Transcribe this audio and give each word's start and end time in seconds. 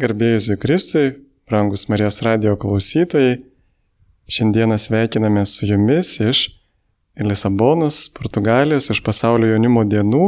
Garbėjusui 0.00 0.56
Kristui, 0.56 1.08
brangus 1.44 1.82
Marijos 1.92 2.22
radio 2.24 2.54
klausytojai, 2.56 3.34
šiandieną 4.32 4.78
sveikiname 4.80 5.42
su 5.44 5.66
jumis 5.68 6.14
iš 6.24 6.40
Lisabonos, 7.20 7.98
Portugalijos, 8.16 8.88
iš 8.94 9.02
pasaulio 9.04 9.50
jaunimo 9.50 9.82
dienų, 9.84 10.22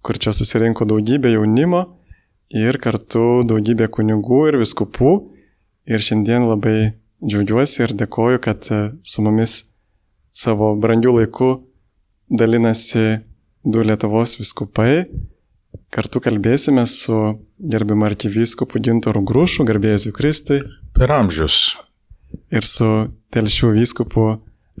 kur 0.00 0.20
čia 0.22 0.32
susirinko 0.32 0.88
daugybė 0.88 1.34
jaunimo 1.34 1.82
ir 2.56 2.80
kartu 2.80 3.42
daugybė 3.50 3.90
kunigų 3.92 4.40
ir 4.48 4.60
viskupų. 4.62 5.12
Ir 5.86 6.00
šiandien 6.00 6.48
labai 6.48 6.96
džiaugiuosi 7.20 7.84
ir 7.84 7.92
dėkoju, 8.00 8.40
kad 8.48 8.64
su 9.04 9.26
mumis 9.26 9.58
savo 10.32 10.72
brangių 10.80 11.18
laikų 11.20 11.52
dalinasi 12.32 13.18
du 13.60 13.84
Lietuvos 13.84 14.38
viskupai 14.40 15.04
Kartu 15.96 16.20
kalbėsime 16.20 16.82
su 16.84 17.18
gerbiamu 17.72 18.04
arkivyskupu 18.10 18.82
Gintoru 18.84 19.22
Grūšu, 19.24 19.64
garbėjus 19.64 20.10
Kristui. 20.12 20.58
Per 20.92 21.08
amžius. 21.08 21.78
Ir 22.52 22.66
su 22.68 22.88
telšių 23.32 23.70
vyskupu 23.78 24.26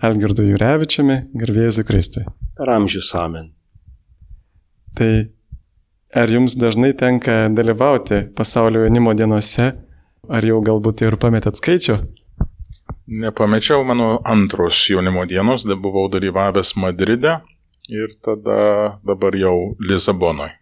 Algirdu 0.04 0.44
Jurevičiumi, 0.44 1.16
garbėjus 1.40 1.78
Kristui. 1.88 2.26
Per 2.60 2.72
amžius 2.74 3.14
amen. 3.16 3.46
Tai 4.96 5.08
ar 6.20 6.34
jums 6.36 6.58
dažnai 6.60 6.92
tenka 6.92 7.38
dalyvauti 7.48 8.20
pasaulio 8.36 8.84
jaunimo 8.84 9.16
dienose, 9.16 9.70
ar 10.28 10.48
jau 10.50 10.60
galbūt 10.68 11.06
ir 11.08 11.16
pametėt 11.22 11.56
skaičių? 11.62 11.96
Nepamečiau 13.24 13.88
mano 13.88 14.18
antros 14.20 14.84
jaunimo 14.92 15.24
dienos, 15.24 15.64
buvau 15.64 16.10
dalyvavęs 16.12 16.76
Madride 16.76 17.38
ir 17.88 18.12
tada 18.20 19.00
dabar 19.00 19.40
jau 19.40 19.56
Lisabonoje. 19.80 20.58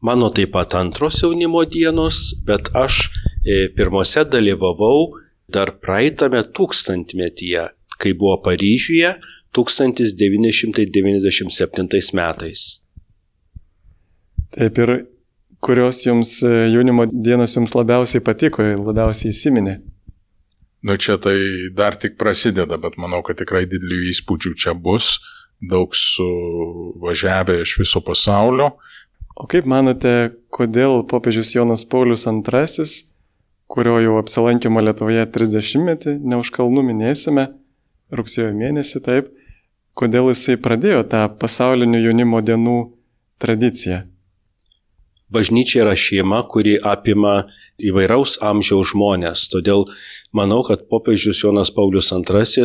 Mano 0.00 0.30
taip 0.30 0.52
pat 0.52 0.74
antros 0.76 1.22
jaunimo 1.22 1.64
dienos, 1.64 2.34
bet 2.44 2.68
aš 2.76 3.10
e, 3.44 3.68
pirmose 3.76 4.24
dalyvavau 4.28 5.16
dar 5.48 5.70
praeitame 5.80 6.42
tūkstantmetyje, 6.42 7.68
kai 7.96 8.12
buvo 8.12 8.36
Paryžiuje 8.44 9.16
1997 9.56 12.12
metais. 12.12 12.80
Taip 14.52 14.78
ir 14.84 15.08
kurios 15.64 16.04
jums 16.04 16.44
e, 16.44 16.68
jaunimo 16.74 17.06
dienos 17.08 17.56
jums 17.56 17.72
labiausiai 17.78 18.20
patiko, 18.24 18.62
labiausiai 18.62 19.30
įsiminė? 19.32 19.80
Nu 20.86 20.96
čia 21.00 21.16
tai 21.18 21.38
dar 21.74 21.96
tik 21.96 22.16
prasideda, 22.20 22.76
bet 22.78 22.96
manau, 23.00 23.22
kad 23.24 23.36
tikrai 23.40 23.66
didelių 23.66 24.10
įspūdžių 24.12 24.54
čia 24.60 24.74
bus, 24.76 25.20
daug 25.70 25.94
suvažiavę 25.96 27.62
iš 27.64 27.78
viso 27.80 28.00
pasaulio, 28.04 28.76
O 29.36 29.44
kaip 29.44 29.66
manote, 29.68 30.32
kodėl 30.48 31.02
popiežius 31.10 31.50
Jonas 31.52 31.82
Paulius 31.84 32.24
II, 32.24 32.86
kurio 33.68 33.98
jau 34.00 34.14
apsilankimo 34.16 34.80
Lietuvoje 34.80 35.26
30-metį, 35.34 36.14
ne 36.24 36.38
už 36.40 36.50
kalnų 36.54 36.84
minėsime, 36.86 37.50
rugsėjo 38.16 38.54
mėnesį 38.56 39.02
taip, 39.04 39.28
kodėl 39.92 40.30
jisai 40.32 40.56
pradėjo 40.56 41.02
tą 41.12 41.26
pasaulinių 41.42 42.00
jaunimo 42.06 42.40
dienų 42.40 42.76
tradiciją? 43.42 44.06
Bažnyčia 45.28 45.82
yra 45.82 45.92
šeima, 45.98 46.40
kuri 46.48 46.78
apima 46.80 47.50
įvairaus 47.82 48.38
amžiaus 48.46 48.94
žmonės, 48.94 49.50
todėl 49.52 49.84
manau, 50.32 50.62
kad 50.64 50.86
popiežius 50.88 51.42
Jonas 51.42 51.74
Paulius 51.74 52.08
II 52.14 52.64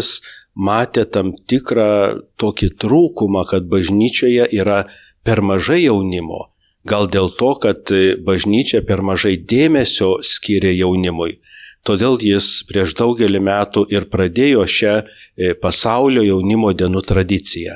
matė 0.55 1.03
tam 1.03 1.33
tikrą 1.35 2.21
tokį 2.39 2.71
trūkumą, 2.79 3.43
kad 3.49 3.67
bažnyčioje 3.67 4.47
yra 4.55 4.85
per 5.25 5.43
mažai 5.43 5.81
jaunimo 5.89 6.50
Gal 6.87 7.07
dėl 7.13 7.29
to, 7.37 7.53
kad 7.61 7.91
bažnyčia 8.25 8.81
per 8.85 9.03
mažai 9.05 9.35
dėmesio 9.37 10.15
skiria 10.25 10.73
jaunimui. 10.73 11.37
Todėl 11.85 12.19
jis 12.21 12.61
prieš 12.69 12.93
daugelį 12.97 13.39
metų 13.41 13.87
ir 13.89 14.05
pradėjo 14.13 14.67
šią 14.69 14.97
e, 15.01 15.53
pasaulio 15.57 16.21
jaunimo 16.21 16.73
dienų 16.77 17.01
tradiciją. 17.09 17.73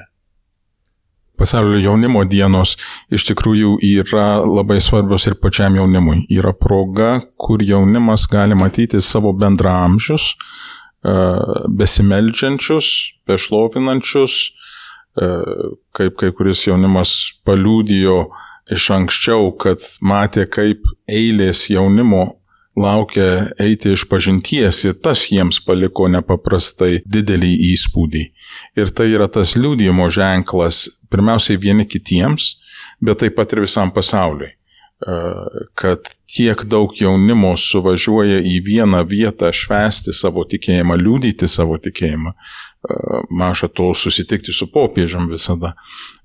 Pasaulio 1.35 1.81
jaunimo 1.81 2.21
dienos 2.29 2.75
iš 3.11 3.25
tikrųjų 3.31 3.79
yra 3.83 4.27
labai 4.45 4.77
svarbios 4.79 5.25
ir 5.27 5.35
pačiam 5.41 5.75
jaunimui. 5.75 6.21
Yra 6.31 6.53
proga, 6.53 7.17
kur 7.35 7.65
jaunimas 7.65 8.27
gali 8.31 8.55
matyti 8.55 9.01
savo 9.01 9.33
bendramžius, 9.33 10.29
e, 11.01 11.17
besimeldžiančius, 11.81 12.91
bešlovinančius, 13.25 14.37
e, 15.17 15.31
kaip 15.97 16.21
kai 16.21 16.29
kuris 16.37 16.67
jaunimas 16.69 17.17
paliūdijo 17.41 18.21
iš 18.71 18.89
anksčiau, 18.95 19.51
kad 19.61 19.83
matė, 20.01 20.45
kaip 20.49 20.87
eilės 21.07 21.67
jaunimo 21.69 22.25
laukia 22.75 23.51
eiti 23.61 23.93
iš 23.95 24.03
pažinties 24.11 24.81
ir 24.87 24.97
tas 25.03 25.27
jiems 25.31 25.61
paliko 25.63 26.09
nepaprastai 26.11 26.99
didelį 27.05 27.53
įspūdį. 27.71 28.25
Ir 28.75 28.91
tai 28.91 29.09
yra 29.13 29.29
tas 29.31 29.55
liūdėjimo 29.55 30.09
ženklas 30.11 30.85
pirmiausiai 31.11 31.61
vieni 31.61 31.87
kitiems, 31.87 32.55
bet 32.99 33.23
taip 33.23 33.37
pat 33.39 33.55
ir 33.55 33.63
visam 33.63 33.93
pasauliui 33.95 34.51
kad 35.73 35.99
tiek 36.35 36.61
daug 36.71 36.93
jaunimo 36.95 37.51
suvažiuoja 37.59 38.39
į 38.47 38.55
vieną 38.63 39.01
vietą 39.09 39.51
švęsti 39.53 40.13
savo 40.15 40.45
tikėjimą, 40.47 40.95
liūdyti 41.01 41.49
savo 41.51 41.75
tikėjimą, 41.77 42.31
maža 43.29 43.67
to 43.67 43.89
susitikti 43.93 44.55
su 44.55 44.69
popiežiam 44.71 45.27
visada. 45.29 45.73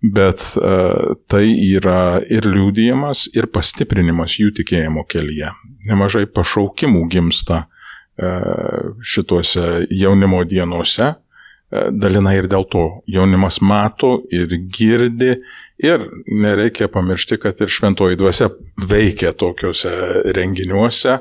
Bet 0.01 0.45
uh, 0.61 1.17
tai 1.27 1.49
yra 1.51 2.21
ir 2.31 2.47
liūdėjimas, 2.47 3.27
ir 3.37 3.51
pastiprinimas 3.53 4.39
jų 4.39 4.55
tikėjimo 4.61 5.05
kelyje. 5.11 5.51
Nemažai 5.91 6.29
pašaukimų 6.31 7.03
gimsta 7.11 7.65
uh, 7.67 8.95
šituose 9.03 9.89
jaunimo 9.91 10.45
dienose. 10.45 11.11
Uh, 11.11 11.27
dalina 11.71 12.35
ir 12.35 12.49
dėl 12.51 12.67
to 12.71 12.85
jaunimas 13.11 13.61
mato 13.63 14.19
ir 14.35 14.51
girdi 14.75 15.37
ir 15.83 16.07
nereikia 16.29 16.89
pamiršti, 16.93 17.41
kad 17.43 17.61
ir 17.61 17.73
šventoji 17.73 18.19
dvasia 18.21 18.51
veikia 18.91 19.33
tokiuose 19.37 19.91
renginiuose, 20.37 21.17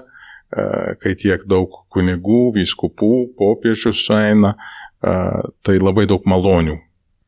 kai 1.00 1.16
tiek 1.20 1.46
daug 1.50 1.74
kunigų, 1.94 2.44
vyskupų, 2.58 3.14
popiežių 3.40 3.94
sueina, 3.96 4.56
tai 5.00 5.78
labai 5.80 6.08
daug 6.10 6.26
malonių 6.28 6.80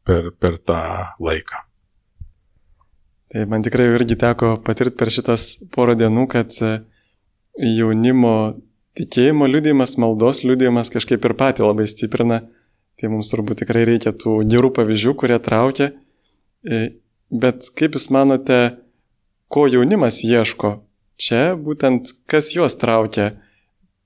per, 0.07 0.31
per 0.39 0.57
tą 0.57 0.79
laiką. 1.21 1.65
Tai 3.31 3.45
man 3.47 3.63
tikrai 3.63 3.87
irgi 3.93 4.17
teko 4.19 4.57
patirti 4.65 4.97
per 4.99 5.11
šitas 5.13 5.45
porą 5.71 5.95
dienų, 5.95 6.25
kad 6.33 6.51
e, 6.59 6.71
jaunimo 7.63 8.33
tikėjimo 8.99 9.47
liūdėjimas, 9.47 9.93
maldos 10.03 10.41
liūdėjimas 10.43 10.91
kažkaip 10.91 11.23
ir 11.29 11.35
patį 11.39 11.63
labai 11.63 11.87
stiprina. 11.87 12.41
Tai 12.99 13.11
mums 13.13 13.31
turbūt 13.31 13.63
tikrai 13.63 13.85
reikia 13.87 14.11
tų 14.11 14.41
gerų 14.51 14.73
pavyzdžių, 14.75 15.13
kurie 15.21 15.37
traukia. 15.41 15.87
Bet 17.31 17.71
kaip 17.79 17.95
Jūs 17.95 18.09
manote, 18.11 18.77
ko 19.47 19.67
jaunimas 19.71 20.19
ieško? 20.27 20.81
Čia 21.21 21.55
būtent 21.55 22.11
kas 22.27 22.51
juos 22.55 22.75
traukia? 22.79 23.31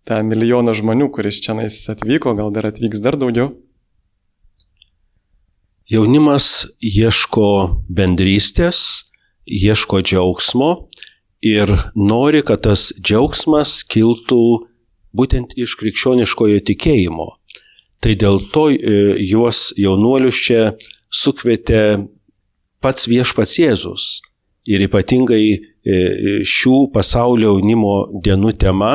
tą 0.05 0.21
milijoną 0.23 0.73
žmonių, 0.77 1.09
kuris 1.13 1.41
čia 1.41 1.57
atvyko, 1.89 2.35
gal 2.37 2.53
dar 2.53 2.69
atvyks 2.69 3.01
dar 3.01 3.17
daugiau? 3.17 3.55
Jaunimas 5.89 6.65
ieško 6.81 7.81
bendrystės, 7.89 9.05
ieško 9.45 10.01
džiaugsmo 10.05 10.69
ir 11.45 11.69
nori, 11.97 12.41
kad 12.45 12.63
tas 12.65 12.89
džiaugsmas 13.01 13.83
kiltų 13.89 14.41
būtent 15.15 15.53
iš 15.57 15.75
krikščioniškojo 15.81 16.61
tikėjimo. 16.69 17.27
Tai 18.01 18.13
dėl 18.21 18.41
to 18.53 18.67
e, 18.73 18.77
juos 19.25 19.71
jaunuolius 19.77 20.41
čia 20.47 20.63
sukvietė 21.09 22.05
pats 22.85 23.09
viešpats 23.09 23.57
Jėzus. 23.57 24.05
Ir 24.69 24.83
ypatingai 24.85 25.45
e, 25.49 25.59
šių 26.45 26.89
pasaulio 26.93 27.55
jaunimo 27.55 27.95
dienų 28.25 28.53
tema 28.61 28.93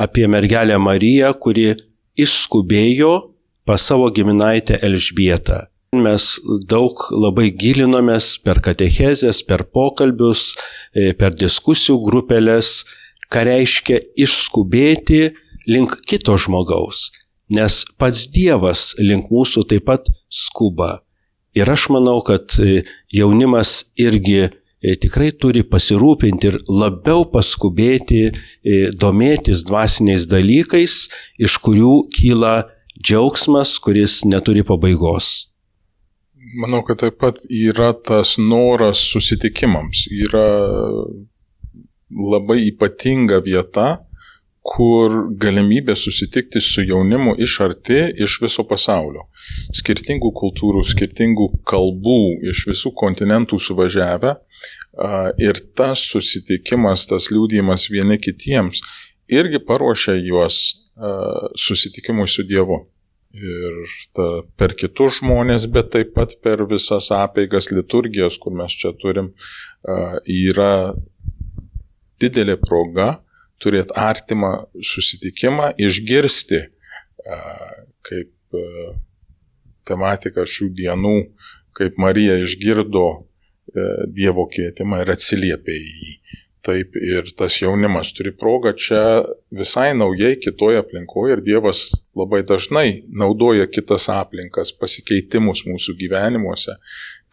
apie 0.00 0.26
mergelę 0.28 0.76
Mariją, 0.80 1.32
kuri 1.40 1.70
išskubėjo 2.20 3.12
pas 3.64 3.84
savo 3.84 4.10
giminaitę 4.12 4.80
Elžbietą. 4.84 5.62
Mes 5.94 6.26
daug 6.68 6.98
labai 7.14 7.52
gilinomės 7.54 8.34
per 8.44 8.60
katechezės, 8.64 9.44
per 9.46 9.64
pokalbius, 9.72 10.54
e, 10.92 11.12
per 11.14 11.36
diskusijų 11.38 12.00
grupelės, 12.02 12.82
ką 13.30 13.44
reiškia 13.48 14.00
išskubėti 14.20 15.22
link 15.70 15.96
kito 16.08 16.36
žmogaus, 16.36 17.08
nes 17.48 17.84
pats 17.96 18.26
Dievas 18.34 18.92
link 18.98 19.30
mūsų 19.32 19.64
taip 19.70 19.88
pat 19.88 20.10
skuba. 20.28 21.03
Ir 21.54 21.70
aš 21.70 21.88
manau, 21.94 22.18
kad 22.26 22.56
e, 22.58 22.82
jaunimas 23.14 23.84
irgi 24.00 24.48
E, 24.84 24.92
tikrai 25.00 25.30
turi 25.40 25.62
pasirūpinti 25.64 26.48
ir 26.50 26.58
labiau 26.68 27.24
paskubėti, 27.32 28.20
e, 28.28 28.80
domėtis 28.92 29.62
dvasiniais 29.64 30.26
dalykais, 30.28 30.96
iš 31.40 31.56
kurių 31.64 31.92
kyla 32.12 32.66
džiaugsmas, 32.98 33.78
kuris 33.80 34.20
neturi 34.28 34.60
pabaigos. 34.66 35.30
Manau, 36.60 36.82
kad 36.84 37.00
taip 37.00 37.16
pat 37.22 37.40
yra 37.48 37.94
tas 37.96 38.36
noras 38.36 39.00
susitikimams. 39.08 40.04
Yra 40.12 40.44
labai 42.12 42.60
ypatinga 42.68 43.40
vieta, 43.46 44.03
kur 44.64 45.12
galimybė 45.36 45.92
susitikti 45.98 46.60
su 46.64 46.82
jaunimu 46.88 47.34
iš 47.44 47.58
arti, 47.66 47.98
iš 48.24 48.38
viso 48.40 48.64
pasaulio. 48.64 49.26
Skirtingų 49.76 50.30
kultūrų, 50.38 50.80
skirtingų 50.88 51.50
kalbų, 51.68 52.20
iš 52.48 52.64
visų 52.70 52.94
kontinentų 52.96 53.58
suvažiavę. 53.60 54.32
Ir 55.44 55.60
tas 55.76 56.06
susitikimas, 56.08 57.04
tas 57.10 57.28
liūdėjimas 57.34 57.90
vieni 57.92 58.16
kitiems 58.16 58.80
irgi 59.28 59.60
paruošia 59.68 60.16
juos 60.22 60.62
susitikimui 61.60 62.26
su 62.30 62.46
Dievu. 62.48 62.86
Ir 63.34 63.96
ta, 64.14 64.28
per 64.56 64.76
kitus 64.78 65.18
žmonės, 65.18 65.66
bet 65.74 65.90
taip 65.92 66.14
pat 66.16 66.36
per 66.40 66.62
visas 66.70 67.10
apeigas 67.12 67.68
liturgijos, 67.74 68.38
kur 68.40 68.54
mes 68.56 68.72
čia 68.78 68.94
turim, 68.96 69.32
yra 70.30 70.94
didelė 72.22 72.56
proga 72.62 73.23
turėti 73.64 73.96
artimą 73.96 74.52
susitikimą, 74.92 75.72
išgirsti, 75.80 76.60
kaip 78.04 78.58
tematika 79.88 80.44
šių 80.48 80.70
dienų, 80.76 81.16
kaip 81.76 81.96
Marija 82.00 82.36
išgirdo 82.44 83.06
Dievo 84.14 84.44
kvietimą 84.52 85.00
ir 85.02 85.14
atsiliepė 85.16 85.74
į 85.74 85.94
jį. 86.04 86.12
Taip 86.64 86.94
ir 86.96 87.28
tas 87.36 87.56
jaunimas 87.60 88.12
turi 88.16 88.30
progą 88.40 88.70
čia 88.80 89.00
visai 89.52 89.90
naujai 89.96 90.38
kitoje 90.40 90.78
aplinkoje 90.80 91.34
ir 91.34 91.42
Dievas 91.44 91.82
labai 92.16 92.40
dažnai 92.46 93.02
naudoja 93.12 93.66
kitas 93.68 94.06
aplinkas, 94.12 94.72
pasikeitimus 94.78 95.66
mūsų 95.68 95.96
gyvenimuose, 96.00 96.78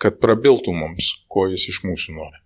kad 0.02 0.20
prabiltų 0.24 0.74
mums, 0.76 1.14
ko 1.32 1.46
jis 1.52 1.70
iš 1.72 1.84
mūsų 1.88 2.18
nori. 2.18 2.42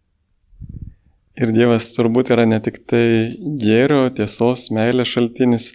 Ir 1.36 1.52
Dievas 1.52 1.90
turbūt 1.92 2.32
yra 2.32 2.46
ne 2.48 2.62
tik 2.64 2.86
tai 2.88 3.36
gėrio, 3.60 4.06
tiesos, 4.16 4.70
meilės 4.72 5.12
šaltinis, 5.12 5.74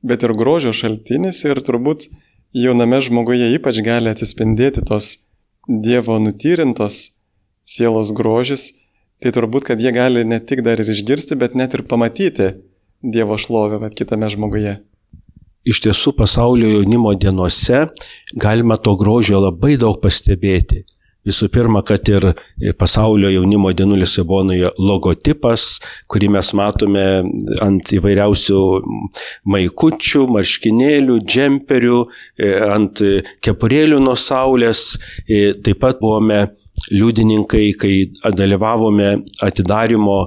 bet 0.00 0.24
ir 0.24 0.32
grožio 0.36 0.72
šaltinis 0.72 1.42
ir 1.44 1.60
turbūt 1.64 2.08
jauname 2.56 3.02
žmoguje 3.04 3.50
ypač 3.58 3.82
gali 3.84 4.12
atsispindėti 4.12 4.84
tos 4.88 5.28
Dievo 5.64 6.18
nutyrintos 6.20 7.20
sielos 7.64 8.10
grožis, 8.16 8.74
tai 9.20 9.32
turbūt, 9.32 9.64
kad 9.68 9.80
jie 9.80 9.92
gali 9.96 10.24
ne 10.28 10.36
tik 10.40 10.60
dar 10.64 10.80
ir 10.80 10.90
išgirsti, 10.92 11.38
bet 11.40 11.56
net 11.56 11.76
ir 11.76 11.84
pamatyti 11.88 12.50
Dievo 13.00 13.36
šlovę 13.40 13.88
kitame 13.96 14.28
žmoguje. 14.32 14.78
Iš 15.64 15.80
tiesų 15.86 16.12
pasaulio 16.16 16.68
jaunimo 16.68 17.14
dienose 17.16 17.86
galima 18.36 18.76
to 18.76 18.92
grožio 19.00 19.40
labai 19.40 19.78
daug 19.80 19.96
pastebėti. 20.00 20.84
Visų 21.24 21.48
pirma, 21.52 21.80
kad 21.86 22.04
ir 22.12 22.26
pasaulio 22.78 23.30
jaunimo 23.32 23.70
dienų 23.72 23.96
Lisabonoje 24.02 24.70
logotipas, 24.76 25.78
kurį 26.10 26.28
mes 26.36 26.50
matome 26.56 27.04
ant 27.64 27.94
įvairiausių 27.96 28.60
maikučių, 29.54 30.26
marškinėlių, 30.36 31.20
džemperių, 31.24 32.02
e, 32.36 32.52
ant 32.68 33.00
kepurėlių 33.44 34.02
nuo 34.04 34.18
saulės. 34.20 34.98
E, 35.24 35.54
taip 35.64 35.80
pat 35.80 36.02
buvome 36.02 36.44
liudininkai, 36.92 37.68
kai 37.80 37.94
dalyvavome 38.36 39.14
atidarimo 39.46 40.26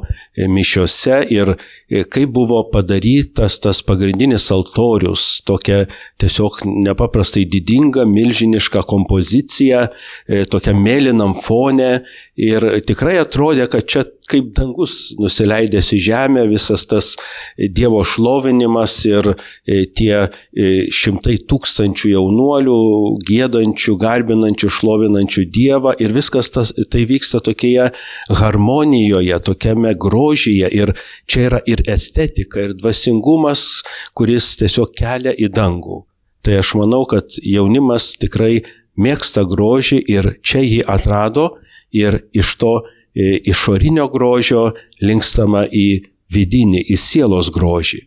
mišiose 0.49 1.25
ir 1.35 1.53
E, 1.53 1.76
kaip 1.87 2.33
buvo 2.35 2.61
padarytas 2.71 3.59
tas 3.63 3.79
pagrindinis 3.85 4.49
altorius, 4.51 5.39
tokia 5.47 5.85
tiesiog 6.19 6.61
nepaprastai 6.67 7.45
didinga, 7.47 8.03
milžiniška 8.09 8.83
kompozicija, 8.89 9.87
e, 10.27 10.43
tokia 10.51 10.75
mėlynam 10.75 11.37
fone 11.39 12.01
ir 12.35 12.67
tikrai 12.87 13.17
atrodė, 13.23 13.69
kad 13.71 13.87
čia 13.87 14.03
kaip 14.27 14.49
dangus 14.57 15.15
nusileidęs 15.21 15.93
į 15.95 15.99
žemę, 16.09 16.43
visas 16.51 16.83
tas 16.89 17.13
Dievo 17.55 18.01
šlovinimas 18.03 18.97
ir 19.07 19.29
e, 19.31 19.85
tie 19.87 20.27
šimtai 20.93 21.37
tūkstančių 21.47 22.11
jaunuolių, 22.11 22.77
gėdančių, 23.27 23.95
garbinančių, 24.01 24.71
šlovinančių 24.77 25.45
Dievą 25.55 25.95
ir 26.03 26.11
viskas 26.15 26.51
tas, 26.51 26.73
tai 26.91 27.05
vyksta 27.07 27.39
tokioje 27.45 27.89
harmonijoje, 28.41 29.39
tokiame 29.47 29.93
grožyje 29.95 30.71
ir 30.75 30.91
čia 31.29 31.47
yra 31.47 31.63
ir 31.69 31.76
ir 31.77 31.93
estetika, 31.93 32.63
ir 32.65 32.75
dvasingumas, 32.77 33.83
kuris 34.17 34.55
tiesiog 34.59 34.93
kelia 34.97 35.33
į 35.37 35.51
dangų. 35.53 36.03
Tai 36.43 36.59
aš 36.61 36.73
manau, 36.79 37.03
kad 37.09 37.37
jaunimas 37.43 38.15
tikrai 38.21 38.63
mėgsta 38.97 39.45
grožį 39.47 40.01
ir 40.09 40.31
čia 40.41 40.63
jį 40.65 40.81
atrado 40.89 41.49
ir 41.93 42.21
iš 42.35 42.53
to 42.61 42.73
e, 42.81 43.37
išorinio 43.51 44.07
grožio 44.13 44.71
linkstama 45.01 45.65
į 45.67 45.87
vidinį, 46.33 46.83
į 46.93 46.97
sielos 46.99 47.51
grožį. 47.53 48.03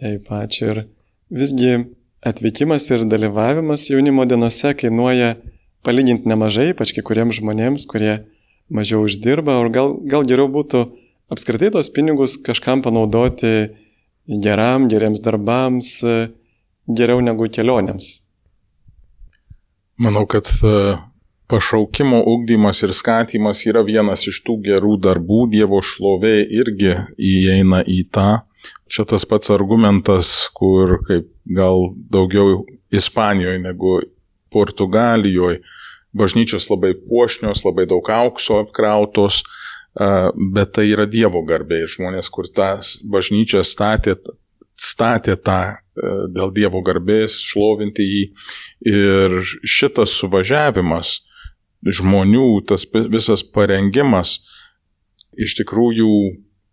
Taip, 0.00 0.30
ačiū. 0.32 0.70
Ir 0.72 0.82
visgi 1.42 1.72
atvykimas 2.26 2.88
ir 2.90 3.06
dalyvavimas 3.08 3.86
jaunimo 3.90 4.26
dienose 4.28 4.72
kainuoja 4.76 5.36
palyginti 5.86 6.28
nemažai, 6.28 6.70
ypač 6.74 6.94
kai 6.96 7.04
kuriems 7.06 7.38
žmonėms, 7.40 7.86
kurie 7.88 8.20
mažiau 8.70 9.04
uždirba, 9.04 9.58
ar 9.60 9.70
gal, 9.72 9.94
gal 10.06 10.26
geriau 10.28 10.48
būtų 10.52 10.86
apskritai 11.30 11.70
tos 11.74 11.90
pinigus 11.94 12.36
kažkam 12.42 12.82
panaudoti 12.82 13.70
geram, 14.26 14.88
geriems 14.90 15.22
darbams, 15.24 15.92
geriau 16.86 17.22
negu 17.22 17.48
kelionėms. 17.50 18.10
Manau, 20.00 20.24
kad 20.30 20.48
e, 20.64 20.96
pašaukimo 21.52 22.22
ugdymas 22.32 22.82
ir 22.86 22.94
skatimas 22.96 23.66
yra 23.68 23.82
vienas 23.84 24.24
iš 24.30 24.40
tų 24.46 24.56
gerų 24.64 24.94
darbų, 25.04 25.42
Dievo 25.52 25.82
šlovė 25.84 26.38
irgi 26.60 26.94
įeina 27.16 27.82
į 27.84 28.04
tą. 28.14 28.30
Čia 28.90 29.04
tas 29.08 29.26
pats 29.28 29.52
argumentas, 29.54 30.32
kur 30.56 30.98
kaip 31.06 31.28
gal 31.46 31.92
daugiau 32.10 32.64
Ispanijoje 32.90 33.60
negu 33.62 34.00
Portugalijoje, 34.50 35.60
bažnyčios 36.16 36.66
labai 36.72 36.96
puošnios, 36.98 37.62
labai 37.62 37.86
daug 37.86 38.08
aukso 38.10 38.58
apkrautos, 38.64 39.44
bet 40.00 40.72
tai 40.76 40.86
yra 40.88 41.04
Dievo 41.10 41.42
garbė 41.44 41.82
ir 41.84 41.90
žmonės, 41.92 42.30
kur 42.32 42.48
tą 42.56 42.72
bažnyčią 43.12 43.60
statė, 43.66 44.16
statė 44.80 45.36
tą 45.36 45.58
e, 45.68 46.12
dėl 46.32 46.52
Dievo 46.56 46.80
garbės, 46.86 47.36
šlovinti 47.44 48.06
jį. 48.06 48.22
Ir 48.88 49.40
šitas 49.68 50.14
suvažiavimas 50.16 51.18
žmonių, 51.84 52.62
tas 52.68 52.86
visas 53.12 53.44
parengimas, 53.44 54.38
iš 55.36 55.58
tikrųjų, 55.60 56.12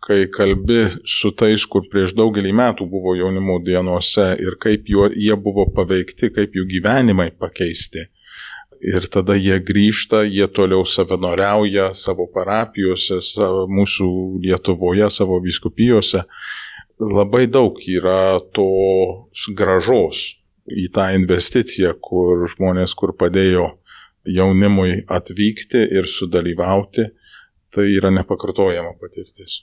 kai 0.08 0.28
kalbi 0.32 0.86
su 1.04 1.34
tais, 1.36 1.66
kur 1.68 1.84
prieš 1.92 2.14
daugelį 2.16 2.54
metų 2.56 2.88
buvo 2.88 3.16
jaunimo 3.18 3.58
dienose 3.64 4.30
ir 4.40 4.56
kaip 4.62 4.88
juo, 4.88 5.10
jie 5.12 5.36
buvo 5.36 5.68
paveikti, 5.76 6.32
kaip 6.36 6.56
jų 6.56 6.68
gyvenimai 6.78 7.34
pakeisti, 7.36 8.08
ir 8.82 9.08
tada 9.12 9.36
jie 9.38 9.58
grįžta, 9.64 10.24
jie 10.28 10.48
toliau 10.54 10.86
savanoriauja 10.86 11.92
savo 11.98 12.28
parapijose, 12.34 13.20
savo, 13.26 13.66
mūsų 13.72 14.10
Lietuvoje, 14.44 15.10
savo 15.14 15.40
viskupijose. 15.44 16.24
Labai 16.98 17.46
daug 17.48 17.78
yra 17.86 18.40
tos 18.54 19.48
gražos 19.54 20.24
į 20.68 20.88
tą 20.94 21.12
investiciją, 21.16 21.94
kur 22.02 22.48
žmonės, 22.50 22.96
kur 22.98 23.14
padėjo 23.18 23.70
jaunimui 24.28 25.04
atvykti 25.08 25.86
ir 25.96 26.10
sudalyvauti, 26.10 27.08
tai 27.72 27.88
yra 27.94 28.12
nepakartojama 28.12 28.98
patirtis. 29.00 29.62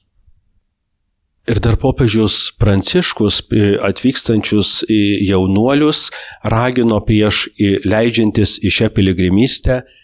Ir 1.45 1.61
dar 1.61 1.77
popiežius 1.77 2.55
Pranciškus 2.57 3.43
atvykstančius 3.85 4.71
jaunuolius 5.29 6.07
ragino 6.49 7.03
prieš 7.05 7.49
leidžiantis 7.85 8.57
į 8.65 8.73
šią 8.73 8.89
piligrimystę 8.97 9.83
E, 9.85 10.04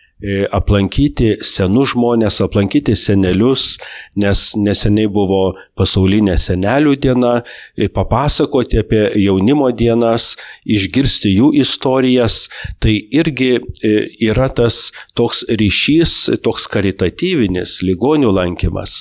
aplankyti 0.53 1.33
senus 1.47 1.95
žmonės, 1.95 2.41
aplankyti 2.45 2.95
senelius, 2.99 3.79
nes 4.21 4.43
neseniai 4.61 5.09
buvo 5.11 5.55
pasaulinė 5.79 6.37
senelių 6.41 6.95
diena, 7.01 7.33
e, 7.77 7.89
papasakoti 7.89 8.81
apie 8.83 9.03
jaunimo 9.23 9.71
dienas, 9.73 10.35
išgirsti 10.69 11.33
jų 11.39 11.53
istorijas, 11.63 12.49
tai 12.83 12.99
irgi 13.17 13.53
e, 13.57 13.95
yra 14.29 14.51
tas 14.53 14.91
toks 15.17 15.47
ryšys, 15.49 16.17
toks 16.45 16.69
karitatyvinis 16.71 17.81
ligonių 17.87 18.33
lankymas. 18.37 19.01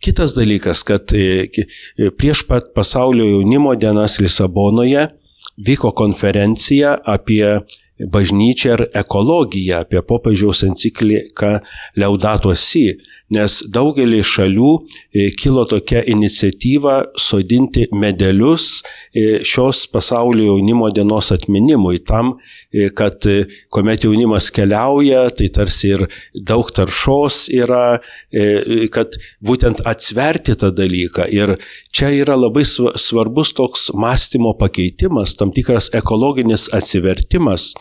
Kitas 0.00 0.36
dalykas, 0.38 0.84
kad 0.86 1.12
prieš 2.16 2.44
pat 2.48 2.70
pasaulio 2.76 3.26
jaunimo 3.26 3.74
dienas 3.76 4.20
Lisabonoje 4.22 5.08
vyko 5.60 5.90
konferencija 5.92 6.96
apie 7.04 7.60
bažnyčią 8.08 8.74
ir 8.76 8.82
ekologiją, 9.02 9.82
apie 9.84 10.02
popiežiaus 10.02 10.64
encikliką 10.64 11.58
Leudato 11.96 12.54
Si, 12.56 12.86
nes 13.34 13.60
daugelį 13.72 14.20
šalių 14.26 14.70
kilo 15.38 15.64
tokia 15.70 16.02
iniciatyva 16.10 16.96
sodinti 17.18 17.86
medelius 17.94 18.80
šios 19.46 19.84
pasaulio 19.92 20.50
jaunimo 20.50 20.90
dienos 20.94 21.30
atminimui, 21.34 22.00
tam, 22.06 22.34
kad 22.98 23.26
kuomet 23.72 24.06
jaunimas 24.06 24.50
keliauja, 24.54 25.26
tai 25.36 25.50
tarsi 25.54 25.92
ir 25.94 26.06
daug 26.34 26.70
taršos 26.74 27.42
yra, 27.54 28.00
kad 28.94 29.18
būtent 29.44 29.82
atsverti 29.88 30.56
tą 30.58 30.72
dalyką. 30.74 31.28
Ir 31.34 31.56
čia 31.94 32.12
yra 32.22 32.38
labai 32.38 32.66
svarbus 32.66 33.54
toks 33.58 33.90
mąstymo 33.94 34.56
pakeitimas, 34.58 35.36
tam 35.38 35.54
tikras 35.54 35.90
ekologinis 35.96 36.68
atsivertimas 36.76 37.72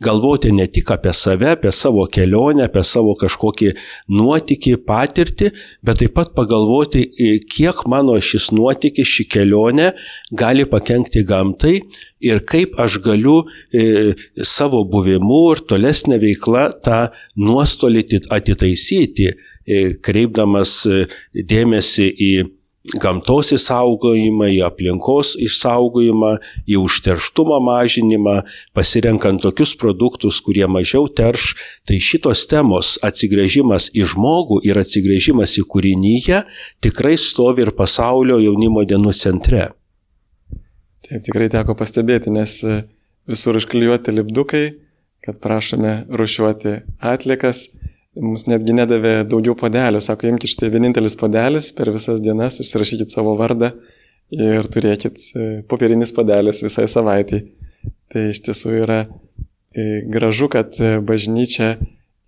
galvoti 0.00 0.52
ne 0.52 0.66
tik 0.66 0.90
apie 0.94 1.12
save, 1.12 1.50
apie 1.54 1.72
savo 1.72 2.06
kelionę, 2.12 2.66
apie 2.68 2.82
savo 2.86 3.14
kažkokį 3.20 3.72
nuotykį, 4.16 4.74
patirtį, 4.88 5.50
bet 5.84 6.00
taip 6.02 6.14
pat 6.16 6.32
pagalvoti, 6.36 7.04
e, 7.04 7.32
kiek 7.44 7.84
mano 7.90 8.16
šis 8.20 8.50
nuotykis, 8.56 9.08
ši 9.16 9.26
kelionė 9.34 9.90
gali 10.32 10.66
pakengti 10.68 11.24
gamtai 11.28 11.76
ir 12.24 12.44
kaip 12.48 12.78
aš 12.80 13.00
galiu 13.04 13.42
e, 13.72 14.14
savo 14.44 14.84
buvimu 14.88 15.42
ir 15.54 15.64
tolesnė 15.68 16.20
veikla 16.22 16.68
tą 16.84 17.02
nuostolį 17.40 18.06
atitaisyti, 18.32 19.28
e, 19.30 19.82
kreipdamas 20.00 20.80
dėmesį 21.34 22.08
į 22.30 22.32
gamtos 23.00 23.52
išsaugojimą, 23.54 24.48
į 24.56 24.60
aplinkos 24.64 25.34
išsaugojimą, 25.40 26.32
į 26.64 26.78
užterštumą 26.80 27.58
mažinimą, 27.64 28.36
pasirenkant 28.76 29.42
tokius 29.44 29.74
produktus, 29.78 30.40
kurie 30.44 30.64
mažiau 30.70 31.08
terš, 31.08 31.54
tai 31.84 32.00
šitos 32.00 32.46
temos 32.50 32.96
atsigrėžimas 33.04 33.90
į 33.92 34.06
žmogų 34.14 34.62
ir 34.68 34.80
atsigrėžimas 34.80 35.58
į 35.60 35.66
kūrinyje 35.68 36.44
tikrai 36.80 37.16
stovi 37.20 37.66
ir 37.66 37.74
pasaulio 37.76 38.40
jaunimo 38.40 38.86
dienų 38.88 39.12
centre. 39.16 39.68
Taip, 41.04 41.24
tikrai 41.26 41.50
teko 41.52 41.74
pastebėti, 41.76 42.32
nes 42.32 42.60
e, 42.64 42.82
visur 43.28 43.58
išklijuoti 43.58 44.14
lipdukai, 44.14 44.64
kad 45.26 45.40
prašome 45.42 46.04
rušiuoti 46.16 46.78
atlikas, 47.02 47.68
Mums 48.20 48.44
netgi 48.50 48.74
nedavė 48.76 49.14
daugiau 49.28 49.54
podelių, 49.56 50.00
sako, 50.04 50.28
imkite 50.28 50.52
štai 50.52 50.68
vienintelis 50.74 51.16
podelis 51.16 51.70
per 51.72 51.88
visas 51.94 52.20
dienas, 52.20 52.58
užsirašykit 52.60 53.14
savo 53.14 53.32
vardą 53.38 53.70
ir 54.34 54.68
turėkit 54.70 55.22
e, 55.32 55.46
popierinis 55.68 56.12
podelis 56.14 56.60
visai 56.64 56.86
savaitai. 56.90 57.42
Tai 58.12 58.26
iš 58.30 58.42
tiesų 58.44 58.74
yra 58.82 59.00
e, 59.06 60.02
gražu, 60.10 60.50
kad 60.52 60.76
e, 60.82 60.98
bažnyčia 61.00 61.78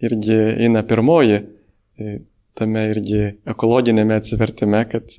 irgi 0.02 0.38
eina 0.64 0.82
pirmoji 0.86 1.42
tame 2.58 2.88
irgi 2.90 3.20
ekologinėme 3.48 4.16
atsivertime, 4.16 4.80
kad, 4.90 5.12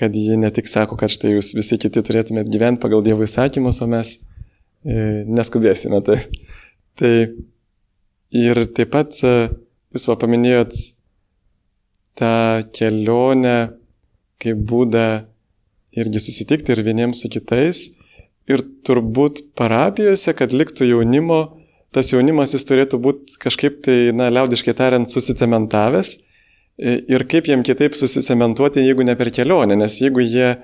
kad 0.00 0.16
ji 0.16 0.40
ne 0.40 0.48
tik 0.54 0.68
sako, 0.68 0.96
kad 0.98 1.12
štai 1.12 1.36
jūs 1.36 1.52
visi 1.54 1.78
kiti 1.80 2.02
turėtumėt 2.04 2.50
gyventi 2.50 2.82
pagal 2.82 3.04
Dievo 3.06 3.28
įsakymus, 3.28 3.78
o 3.84 3.86
mes 3.90 4.16
neskubėsime. 4.82 6.00
Tai, 6.04 6.16
tai 6.98 7.12
ir 8.34 8.64
taip 8.74 8.90
pat 8.96 9.20
Jūs 9.90 10.06
va 10.06 10.16
paminėjot 10.20 10.74
tą 12.20 12.34
kelionę 12.76 13.56
kaip 14.40 14.60
būdą 14.70 15.06
irgi 15.98 16.22
susitikti 16.22 16.74
ir 16.74 16.84
vieniems 16.86 17.22
su 17.22 17.30
kitais. 17.32 17.88
Ir 18.50 18.62
turbūt 18.86 19.44
parapijose, 19.58 20.32
kad 20.34 20.54
liktų 20.54 20.88
jaunimo, 20.88 21.40
tas 21.94 22.10
jaunimas 22.10 22.54
jis 22.56 22.66
turėtų 22.66 22.98
būti 23.02 23.38
kažkaip 23.42 23.82
tai, 23.84 23.98
na, 24.16 24.30
liaudiškai 24.32 24.74
tariant, 24.78 25.10
susicementavęs. 25.10 26.16
Ir 26.80 27.26
kaip 27.28 27.50
jiem 27.50 27.62
kitaip 27.66 27.98
susicementuoti, 27.98 28.82
jeigu 28.82 29.04
ne 29.04 29.14
per 29.18 29.28
kelionę, 29.34 29.76
nes 29.76 29.98
jeigu 30.00 30.24
jie 30.24 30.54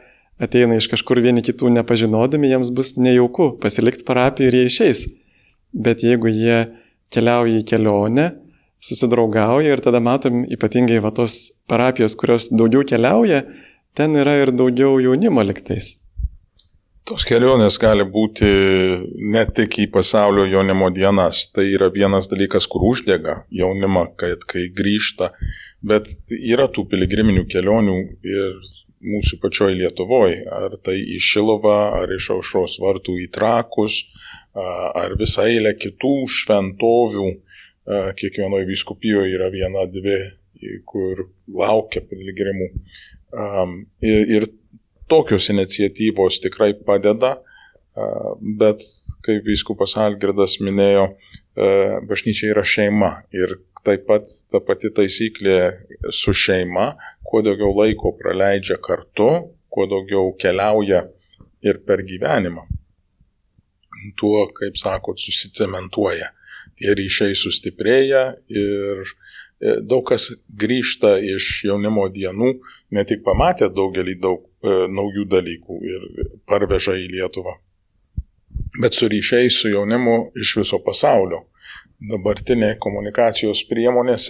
ateina 0.42 0.78
iš 0.78 0.88
kažkur 0.92 1.20
vieni 1.24 1.44
kitų 1.44 1.70
nepažinodami, 1.76 2.48
jiems 2.50 2.72
bus 2.74 2.94
nejauku 2.96 3.54
pasilikti 3.60 4.06
parapiją 4.08 4.50
ir 4.50 4.58
jie 4.58 4.70
išeis. 4.70 5.04
Bet 5.76 6.02
jeigu 6.06 6.32
jie 6.32 6.62
keliauja 7.12 7.60
į 7.60 7.66
kelionę, 7.68 8.30
susidraugauja 8.80 9.76
ir 9.76 9.82
tada 9.84 10.00
matom 10.00 10.44
ypatingai 10.52 10.98
va 11.04 11.12
tos 11.14 11.38
parapijos, 11.70 12.16
kurios 12.18 12.50
daugiau 12.52 12.84
keliauja, 12.86 13.44
ten 13.96 14.16
yra 14.16 14.36
ir 14.42 14.52
daugiau 14.52 14.98
jaunimo 15.02 15.44
liktais. 15.46 15.96
Tos 17.06 17.22
kelionės 17.22 17.76
gali 17.78 18.02
būti 18.02 18.48
ne 19.30 19.44
tik 19.54 19.76
į 19.78 19.84
pasaulio 19.94 20.42
jaunimo 20.50 20.88
dienas, 20.90 21.44
tai 21.54 21.68
yra 21.70 21.86
vienas 21.94 22.26
dalykas, 22.26 22.66
kur 22.66 22.82
uždega 22.88 23.44
jaunimą, 23.54 24.08
kad 24.18 24.42
kai 24.50 24.66
grįžta, 24.74 25.30
bet 25.86 26.10
yra 26.34 26.66
tų 26.66 26.88
piligriminių 26.90 27.46
kelionių 27.52 27.96
ir 28.26 28.58
mūsų 29.06 29.38
pačioj 29.38 29.76
Lietuvoje, 29.78 30.42
ar 30.50 30.74
tai 30.82 30.96
į 30.98 31.20
Šilovą, 31.22 31.78
ar 32.00 32.10
iš 32.16 32.32
aušros 32.34 32.80
vartų 32.82 33.20
į 33.22 33.30
Trakus, 33.36 34.00
ar 34.56 35.14
visą 35.20 35.46
eilę 35.46 35.76
kitų 35.78 36.14
šventovių, 36.40 37.28
kiekvienoje 37.86 38.66
vyskupijoje 38.66 39.34
yra 39.36 39.50
viena, 39.52 39.86
dvi, 39.90 40.18
kur 40.88 41.26
laukia 41.46 42.02
piligrimų. 42.06 42.70
Ir, 44.06 44.30
ir 44.36 44.48
tokios 45.10 45.50
iniciatyvos 45.52 46.40
tikrai 46.44 46.72
padeda, 46.86 47.36
bet 48.58 48.82
kaip 49.24 49.46
vyskupas 49.46 49.96
Algirdas 50.00 50.58
minėjo, 50.60 51.08
bažnyčia 52.08 52.50
yra 52.52 52.64
šeima 52.66 53.12
ir 53.34 53.58
taip 53.86 54.06
pat 54.08 54.26
ta 54.50 54.60
pati 54.60 54.90
taisyklė 54.90 55.58
su 56.10 56.34
šeima, 56.34 56.94
kuo 57.26 57.42
daugiau 57.46 57.70
laiko 57.76 58.12
praleidžia 58.18 58.80
kartu, 58.82 59.28
kuo 59.70 59.86
daugiau 59.90 60.32
keliauja 60.40 61.04
ir 61.66 61.78
per 61.86 62.02
gyvenimą, 62.06 62.66
tuo, 64.18 64.48
kaip 64.54 64.76
sakot, 64.78 65.22
susicementuoja 65.22 66.32
tie 66.76 66.94
ryšiai 66.96 67.36
sustiprėja 67.36 68.22
ir 68.52 69.02
e, 69.02 69.78
daug 69.80 70.04
kas 70.08 70.28
grįžta 70.60 71.16
iš 71.34 71.64
jaunimo 71.68 72.06
dienų, 72.12 72.52
ne 72.96 73.04
tik 73.08 73.24
pamatė 73.26 73.70
daugelį 73.74 74.18
daug 74.22 74.44
e, 74.44 74.76
naujų 74.92 75.26
dalykų 75.32 75.80
ir 75.92 76.06
parveža 76.48 76.96
į 77.00 77.08
Lietuvą, 77.16 77.56
bet 78.80 78.96
su 78.98 79.08
ryšiai 79.12 79.50
su 79.52 79.72
jaunimu 79.72 80.18
iš 80.36 80.58
viso 80.62 80.82
pasaulio. 80.84 81.46
Dabartinė 81.96 82.74
komunikacijos 82.78 83.62
priemonės 83.70 84.28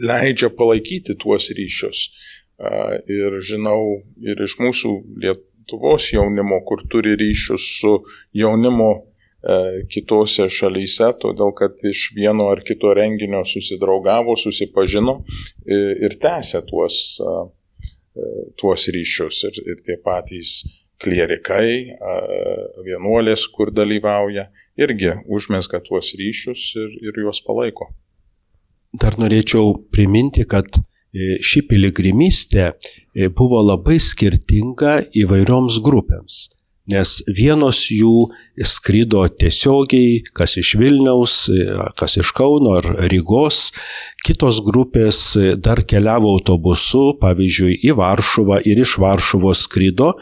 leidžia 0.00 0.48
palaikyti 0.56 1.12
tuos 1.20 1.50
ryšius. 1.52 2.06
Ir 3.12 3.36
žinau 3.44 4.00
ir 4.24 4.40
iš 4.46 4.56
mūsų 4.60 4.94
Lietuvos 5.20 6.08
jaunimo, 6.14 6.62
kur 6.64 6.80
turi 6.88 7.12
ryšius 7.20 7.68
su 7.82 7.92
jaunimo 8.36 8.90
E, 8.98 9.09
kitose 9.88 10.48
šalyse, 10.52 11.14
todėl 11.20 11.54
kad 11.56 11.80
iš 11.88 12.10
vieno 12.16 12.50
ar 12.52 12.60
kito 12.66 12.92
renginio 12.96 13.40
susidraugavo, 13.48 14.36
susipažino 14.36 15.20
ir 15.64 16.16
tęsė 16.20 16.60
tuos, 16.68 17.16
e, 17.24 18.26
tuos 18.60 18.84
ryšius. 18.92 19.40
Ir, 19.48 19.62
ir 19.72 19.80
tie 19.86 19.96
patys 19.96 20.60
klierikai, 21.00 21.96
vienuolės, 22.84 23.46
kur 23.48 23.72
dalyvauja, 23.72 24.50
irgi 24.76 25.14
užmesga 25.32 25.80
tuos 25.86 26.12
ryšius 26.20 26.74
ir, 26.76 26.92
ir 27.08 27.24
juos 27.24 27.40
palaiko. 27.46 27.88
Dar 28.92 29.16
norėčiau 29.16 29.72
priminti, 29.94 30.44
kad 30.44 30.68
e, 30.76 31.38
ši 31.40 31.64
piligrimystė 31.70 32.74
buvo 33.32 33.64
labai 33.64 33.96
skirtinga 34.02 34.98
įvairioms 35.24 35.80
grupėms 35.80 36.42
nes 36.90 37.20
vienos 37.30 37.86
jų 37.92 38.30
skrido 38.66 39.22
tiesiogiai, 39.40 40.20
kas 40.36 40.56
iš 40.60 40.74
Vilniaus, 40.80 41.34
kas 41.98 42.18
iš 42.20 42.32
Kauno 42.36 42.74
ar 42.78 42.86
Rygos, 43.10 43.70
kitos 44.26 44.60
grupės 44.66 45.22
dar 45.62 45.82
keliavo 45.88 46.34
autobusu, 46.34 47.16
pavyzdžiui, 47.22 47.78
į 47.88 47.96
Varšuvą 48.00 48.60
ir 48.68 48.82
iš 48.84 48.96
Varšuvos 49.00 49.64
skrido, 49.68 50.12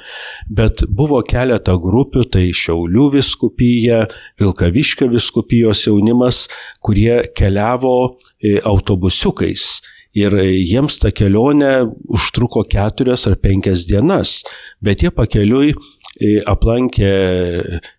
bet 0.49 0.85
buvo 0.89 1.21
keletą 1.27 1.79
grupių, 1.83 2.27
tai 2.31 2.49
Šiaulių 2.55 3.11
viskupija, 3.19 4.05
Vilkaviškio 4.41 5.11
viskupijos 5.13 5.87
jaunimas, 5.89 6.47
kurie 6.85 7.25
keliavo 7.37 7.97
e, 8.09 8.59
autobusiukais. 8.67 9.79
Ir 10.17 10.33
jiems 10.41 10.97
ta 11.03 11.11
kelionė 11.13 11.85
užtruko 12.17 12.65
keturias 12.71 13.27
ar 13.29 13.37
penkias 13.43 13.85
dienas, 13.87 14.41
bet 14.81 15.05
jie 15.05 15.11
pakeliui 15.15 15.75
aplankė 16.49 17.15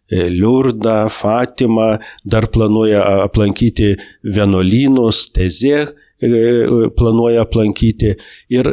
Liurdą, 0.09 1.07
Fatimą, 1.13 1.97
dar 2.25 2.49
planuoja 2.51 3.03
aplankyti 3.25 3.95
vienuolynus, 4.25 5.27
Tezė 5.35 5.87
planuoja 6.19 7.45
aplankyti. 7.45 8.15
Ir 8.51 8.67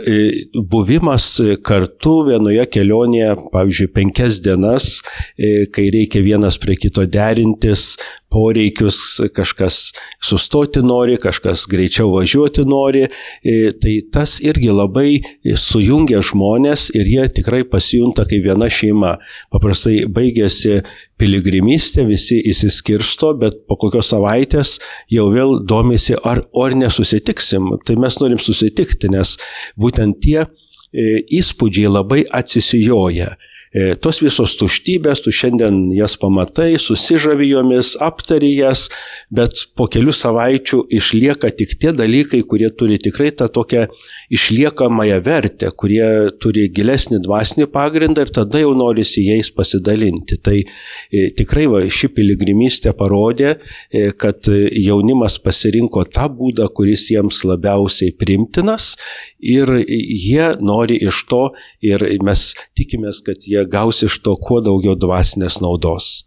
buvimas 0.67 1.29
kartu 1.67 2.17
vienoje 2.27 2.67
kelionėje, 2.75 3.37
pavyzdžiui, 3.53 3.93
penkias 3.95 4.41
dienas, 4.43 5.01
kai 5.39 5.87
reikia 5.95 6.25
vienas 6.27 6.59
prie 6.59 6.75
kito 6.81 7.07
derintis, 7.07 7.95
poreikius, 8.33 8.99
kažkas 9.35 9.93
sustoti 10.23 10.83
nori, 10.83 11.17
kažkas 11.21 11.67
greičiau 11.71 12.11
važiuoti 12.15 12.65
nori. 12.67 13.07
E, 13.07 13.71
tai 13.81 13.97
tas 14.13 14.37
irgi 14.45 14.73
labai 14.75 15.21
sujungia 15.57 16.21
žmonės 16.25 16.89
ir 16.99 17.09
jie 17.11 17.27
tikrai 17.39 17.63
pasijunta 17.71 18.27
kaip 18.29 18.45
viena 18.47 18.69
šeima. 18.73 19.17
Paprastai 19.55 20.05
baigėsi 20.13 20.81
piligrimystė, 21.21 22.05
visi 22.09 22.41
įsiskirsto, 22.51 23.33
bet 23.41 23.63
po 23.69 23.79
kokios 23.81 24.11
savaitės 24.13 24.77
jau 25.13 25.31
vėl 25.33 25.61
domisi, 25.65 26.17
ar, 26.25 26.43
ar 26.53 26.77
nesusitiksim. 26.77 27.77
Tai 27.87 27.99
mes 28.03 28.21
norim 28.23 28.43
susitikti, 28.43 29.13
nes 29.15 29.37
būtent 29.81 30.21
tie 30.25 30.41
e, 30.43 31.23
įspūdžiai 31.41 31.93
labai 31.93 32.25
atsisijoja. 32.35 33.37
E, 33.75 33.95
tos 33.99 34.21
visos 34.23 34.55
tuštybės, 34.61 35.21
tu 35.25 35.33
šiandien 35.35 35.91
jas 35.97 36.15
pamatai, 36.21 36.77
susižavi 36.81 37.49
jomis, 37.51 37.95
aptari 38.03 38.53
jas, 38.55 38.87
bet 39.35 39.65
po 39.77 39.89
kelių 39.91 40.15
savaičių 40.15 40.85
išlieka 40.97 41.51
tik 41.59 41.75
tie 41.83 41.91
dalykai, 41.97 42.45
kurie 42.47 42.71
turi 42.71 42.99
tikrai 43.03 43.33
tą 43.35 43.49
tokią 43.53 43.87
išliekamąją 44.33 45.19
vertę, 45.27 45.73
kurie 45.75 46.07
turi 46.39 46.69
gilesnį 46.71 47.21
dvasinį 47.27 47.67
pagrindą 47.75 48.27
ir 48.27 48.33
tada 48.39 48.63
jau 48.63 48.71
norisi 48.79 49.27
jais 49.27 49.51
pasidalinti. 49.51 50.39
Tai 50.39 50.57
e, 50.63 51.27
tikrai 51.37 51.67
va, 51.73 51.83
ši 51.83 52.13
piligrimystė 52.15 52.95
parodė, 52.97 53.57
e, 53.91 54.13
kad 54.15 54.47
jaunimas 54.47 55.41
pasirinko 55.43 56.07
tą 56.15 56.29
būdą, 56.39 56.71
kuris 56.71 57.09
jiems 57.11 57.43
labiausiai 57.49 58.15
primtinas 58.15 58.95
ir 59.43 59.75
jie 59.85 60.53
nori 60.63 60.97
iš 61.03 61.25
to 61.29 61.43
ir 61.85 62.03
mes 62.25 62.49
tikimės, 62.79 63.21
kad 63.27 63.43
jie 63.43 63.56
gaus 63.65 64.03
iš 64.07 64.19
to 64.25 64.37
kuo 64.37 64.61
daugiau 64.61 64.97
dvasinės 64.99 65.61
naudos. 65.65 66.27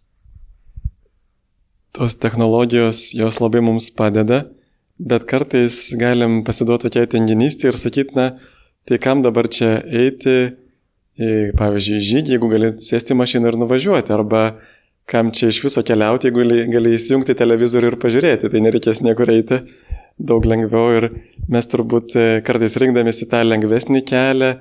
Tos 1.94 2.16
technologijos 2.22 3.10
jos 3.18 3.40
labai 3.42 3.62
mums 3.66 3.90
padeda, 3.94 4.46
bet 5.00 5.26
kartais 5.30 5.90
galim 6.00 6.42
pasiduoti 6.48 6.88
tokiai 6.88 7.10
tenginystį 7.12 7.72
ir 7.72 7.78
sakyti, 7.82 8.16
na, 8.18 8.32
tai 8.88 9.00
kam 9.02 9.24
dabar 9.26 9.50
čia 9.52 9.78
eiti, 9.84 10.56
pavyzdžiui, 11.60 12.02
žygį, 12.10 12.36
jeigu 12.36 12.52
gali 12.52 12.74
sėsti 12.86 13.18
mašiną 13.18 13.52
ir 13.52 13.58
nuvažiuoti, 13.60 14.14
arba 14.16 14.44
kam 15.10 15.32
čia 15.36 15.50
iš 15.50 15.64
viso 15.66 15.84
keliauti, 15.84 16.30
jeigu 16.30 16.44
gali, 16.44 16.60
gali 16.72 16.94
įsijungti 16.96 17.36
televizorių 17.36 17.94
ir 17.94 17.98
pažiūrėti, 18.02 18.52
tai 18.52 18.62
nereikės 18.64 19.02
niekur 19.04 19.32
eiti 19.34 19.64
daug 20.20 20.46
lengviau 20.46 20.92
ir 20.98 21.08
mes 21.50 21.68
turbūt 21.72 22.16
e, 22.20 22.28
kartais 22.46 22.76
rinkdamėsi 22.82 23.28
tą 23.32 23.42
lengvesnį 23.48 24.04
kelią 24.08 24.52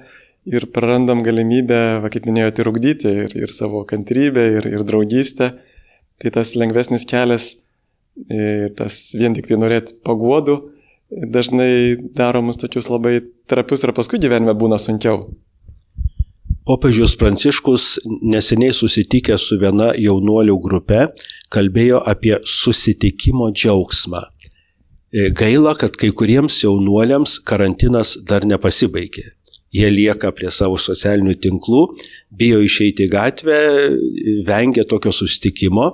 ir 0.46 0.68
prarandam 0.72 1.22
galimybę, 1.26 1.80
va, 2.02 2.10
kaip 2.12 2.28
minėjote, 2.28 2.62
ir 2.62 2.70
ugdyti 2.70 3.14
ir, 3.24 3.34
ir 3.36 3.52
savo 3.54 3.84
kantrybę, 3.88 4.44
ir, 4.58 4.68
ir 4.70 4.84
draugystę. 4.86 5.52
Tai 6.18 6.32
tas 6.34 6.54
lengvesnis 6.58 7.06
kelias, 7.06 7.52
e, 8.26 8.68
tas 8.78 9.08
vien 9.14 9.36
tik 9.36 9.46
tai 9.50 9.58
norėti 9.60 9.98
paguodų, 10.06 10.56
dažnai 11.08 11.96
daro 12.16 12.42
mus 12.42 12.58
tokius 12.60 12.90
labai 12.90 13.20
trapius 13.48 13.84
ir 13.84 13.94
paskui 13.96 14.20
gyvenime 14.22 14.54
būna 14.58 14.80
sunkiau. 14.82 15.28
Popiežius 16.68 17.14
Pranciškus 17.16 17.84
neseniai 18.28 18.74
susitikęs 18.76 19.46
su 19.48 19.56
viena 19.56 19.94
jaunuolių 19.96 20.56
grupe 20.60 21.06
kalbėjo 21.54 22.02
apie 22.04 22.34
susitikimo 22.44 23.48
džiaugsmą. 23.54 24.20
E, 25.08 25.30
gaila, 25.32 25.72
kad 25.80 25.96
kai 25.96 26.10
kuriems 26.12 26.58
jaunuoliams 26.60 27.38
karantinas 27.48 28.18
dar 28.28 28.44
nepasibaigė. 28.44 29.24
Jie 29.74 29.90
lieka 29.92 30.30
prie 30.32 30.50
savo 30.54 30.78
socialinių 30.80 31.34
tinklų, 31.44 31.82
bijo 32.32 32.62
išeiti 32.64 33.04
į 33.04 33.12
gatvę, 33.12 33.58
vengia 34.48 34.86
tokio 34.88 35.12
sustikimo, 35.12 35.90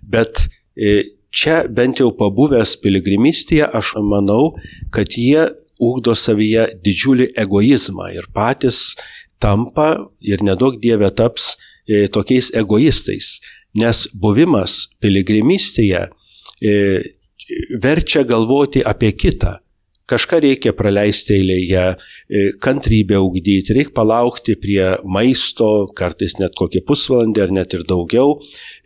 bet 0.00 0.46
e, 0.76 1.02
čia 1.30 1.60
bent 1.68 2.00
jau 2.00 2.08
pabuvęs 2.16 2.78
piligrimystėje, 2.82 3.68
aš 3.68 3.96
manau, 4.00 4.54
kad 4.94 5.18
jie 5.20 5.44
ūkdo 5.78 6.16
savyje 6.18 6.64
didžiulį 6.84 7.30
egoizmą 7.38 8.08
ir 8.16 8.30
patys 8.34 8.96
tampa 9.38 9.92
ir 10.24 10.42
nedaug 10.42 10.80
dievė 10.80 11.12
taps 11.14 11.52
e, 11.86 12.08
tokiais 12.08 12.50
egoistais, 12.56 13.38
nes 13.76 14.06
buvimas 14.16 14.86
piligrimystėje 15.04 16.08
verčia 17.80 18.24
galvoti 18.24 18.82
apie 18.84 19.12
kitą. 19.12 19.58
Kažką 20.08 20.38
reikia 20.40 20.72
praleisti 20.72 21.34
eilėje, 21.36 21.84
e, 21.92 22.44
kantrybę 22.64 23.18
ugdyti, 23.20 23.74
reikia 23.76 23.92
palaukti 23.92 24.54
prie 24.56 24.94
maisto, 25.04 25.90
kartais 25.92 26.38
net 26.40 26.56
kokį 26.56 26.80
pusvalandį 26.88 27.42
ar 27.44 27.52
net 27.52 27.76
ir 27.76 27.84
daugiau. 27.88 28.38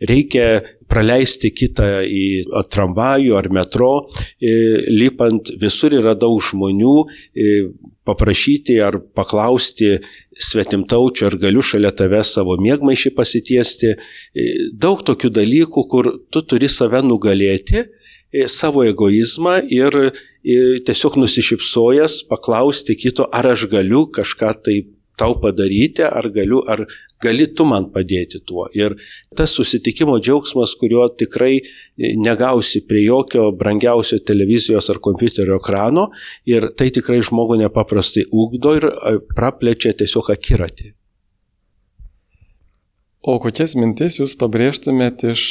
Reikia 0.03 0.65
praleisti 0.91 1.53
kitą 1.55 2.03
į 2.03 2.25
tramvajų 2.67 3.37
ar 3.39 3.47
metro, 3.55 4.09
e, 4.41 4.51
lipant 4.91 5.53
visur 5.61 5.95
yra 5.95 6.13
daug 6.13 6.41
žmonių, 6.43 6.97
e, 7.39 7.55
paprašyti 8.03 8.81
ar 8.83 8.99
paklausti 9.15 10.01
svetimtaučio, 10.35 11.29
ar 11.31 11.37
galiu 11.39 11.63
šalia 11.63 11.93
tave 11.95 12.19
savo 12.27 12.57
mėgmaišį 12.59 13.13
pasitiesti. 13.15 13.95
Daug 14.75 14.99
tokių 15.07 15.31
dalykų, 15.31 15.87
kur 15.87 16.11
tu 16.29 16.41
turi 16.41 16.67
save 16.67 16.99
nugalėti 16.99 17.85
savo 18.49 18.83
egoizmą 18.83 19.61
ir 19.71 20.11
tiesiog 20.43 21.15
nusišypsojęs 21.21 22.23
paklausti 22.29 22.97
kito, 22.99 23.29
ar 23.31 23.47
aš 23.53 23.67
galiu 23.71 24.05
kažką 24.11 24.51
tai 24.65 24.77
tau 25.17 25.35
padaryti, 25.39 26.03
ar 26.03 26.27
galiu, 26.33 26.63
ar 26.67 26.85
gali 27.21 27.45
tu 27.55 27.65
man 27.69 27.85
padėti 27.93 28.41
tuo. 28.45 28.65
Ir 28.75 28.95
tas 29.37 29.53
susitikimo 29.55 30.17
džiaugsmas, 30.19 30.73
kurio 30.79 31.05
tikrai 31.07 31.61
negausi 32.19 32.83
prie 32.87 33.05
jokio 33.05 33.51
brangiausio 33.59 34.19
televizijos 34.25 34.89
ar 34.89 34.99
kompiuterio 35.03 35.59
ekrano, 35.61 36.09
ir 36.49 36.71
tai 36.77 36.89
tikrai 36.95 37.21
žmogų 37.23 37.61
nepaprastai 37.63 38.25
ugdo 38.31 38.75
ir 38.79 38.89
praplečia 39.37 39.93
tiesiog 39.93 40.33
akiratį. 40.33 40.93
O 43.23 43.37
kokias 43.39 43.77
mintis 43.79 44.19
jūs 44.19 44.33
pabrėžtumėte 44.35 45.31
iš 45.31 45.45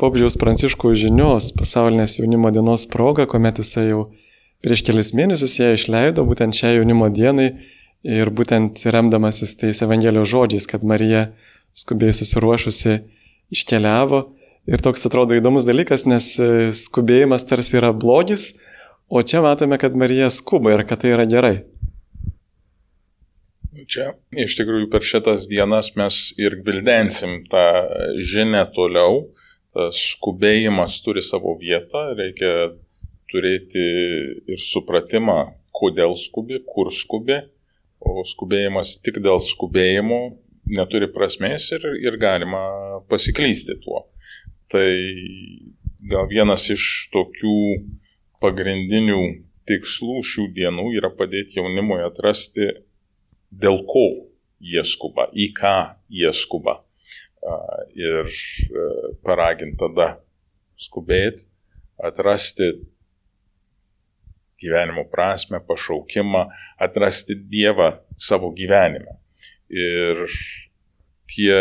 popžiaus 0.00 0.34
pranciškų 0.40 0.96
žinios 0.98 1.52
pasaulinės 1.54 2.18
jaunimo 2.18 2.50
dienos 2.50 2.88
proga, 2.90 3.28
kuomet 3.30 3.60
jisai 3.62 3.92
jau 3.92 4.08
prieš 4.64 4.84
kelis 4.86 5.12
mėnesius 5.16 5.58
ją 5.60 5.72
išleido 5.76 6.24
būtent 6.24 6.56
šią 6.56 6.78
jaunimo 6.78 7.10
dienai 7.12 7.50
ir 8.04 8.30
būtent 8.32 8.80
remdamasis 8.92 9.56
tais 9.60 9.82
Evangelijos 9.84 10.30
žodžiais, 10.32 10.68
kad 10.68 10.84
Marija 10.84 11.26
skubiai 11.76 12.14
susiruošusi 12.16 12.98
iškeliavo. 13.54 14.22
Ir 14.64 14.80
toks 14.80 15.04
atrodo 15.04 15.36
įdomus 15.36 15.66
dalykas, 15.68 16.06
nes 16.08 16.30
e, 16.40 16.48
skubėjimas 16.72 17.44
tarsi 17.44 17.76
yra 17.76 17.90
blogis, 17.92 18.54
o 19.12 19.20
čia 19.20 19.42
matome, 19.44 19.76
kad 19.80 19.96
Marija 19.96 20.30
skuba 20.32 20.72
ir 20.72 20.86
kad 20.88 21.02
tai 21.02 21.12
yra 21.12 21.26
gerai. 21.28 21.56
Čia 23.84 24.14
iš 24.40 24.54
tikrųjų 24.56 24.88
per 24.92 25.04
šitas 25.04 25.44
dienas 25.50 25.90
mes 25.98 26.30
ir 26.40 26.56
gvildensim 26.62 27.42
tą 27.52 27.64
žinę 28.16 28.62
toliau, 28.72 29.26
tas 29.76 30.00
skubėjimas 30.14 30.96
turi 31.04 31.20
savo 31.24 31.58
vietą, 31.60 32.06
reikia 32.16 32.70
turėti 33.34 33.82
ir 34.54 34.62
supratimą, 34.62 35.38
kodėl 35.74 36.14
skubi, 36.18 36.60
kur 36.70 36.92
skubi, 36.94 37.40
o 37.98 38.22
skubėjimas 38.28 38.98
tik 39.02 39.18
dėl 39.24 39.42
skubėjimo 39.42 40.20
neturi 40.70 41.10
prasmės 41.12 41.66
ir, 41.76 41.84
ir 42.04 42.16
galima 42.20 42.62
pasiklysti 43.10 43.76
tuo. 43.82 44.06
Tai 44.72 44.86
gal 46.08 46.30
vienas 46.30 46.68
iš 46.72 47.10
tokių 47.12 47.58
pagrindinių 48.44 49.20
tikslų 49.68 50.22
šių 50.30 50.48
dienų 50.56 50.88
yra 50.98 51.10
padėti 51.12 51.60
jaunimui 51.60 52.00
atrasti, 52.04 52.70
dėl 53.50 53.82
ko 53.88 54.06
jie 54.64 54.84
skuba, 54.88 55.28
į 55.32 55.50
ką 55.56 55.76
jie 56.12 56.32
skuba 56.36 56.84
ir 57.94 58.28
e, 58.28 58.84
paraginti 59.24 59.78
tada 59.80 60.08
skubėti, 60.80 61.48
atrasti 62.00 62.70
gyvenimo 64.64 65.04
prasme, 65.12 65.60
pašaukimą, 65.68 66.46
atrasti 66.82 67.36
Dievą 67.36 67.92
savo 68.18 68.50
gyvenime. 68.56 69.20
Ir 69.68 70.24
tie 71.30 71.56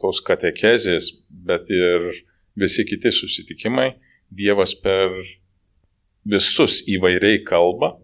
tos 0.00 0.20
katekezės, 0.24 1.12
bet 1.28 1.70
ir 1.72 2.10
visi 2.56 2.86
kiti 2.88 3.12
susitikimai, 3.12 3.92
Dievas 4.32 4.74
per 4.82 5.12
visus 6.26 6.80
įvairiai 6.90 7.44
kalba 7.46 7.94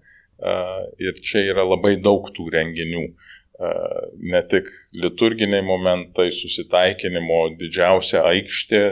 ir 1.03 1.18
čia 1.22 1.42
yra 1.51 1.64
labai 1.66 1.96
daug 2.03 2.29
tų 2.35 2.48
renginių 2.55 3.05
ne 4.22 4.40
tik 4.51 4.70
liturginiai 4.98 5.62
momentai, 5.62 6.31
susitaikinimo 6.35 7.40
didžiausia 7.61 8.25
aikštė 8.27 8.83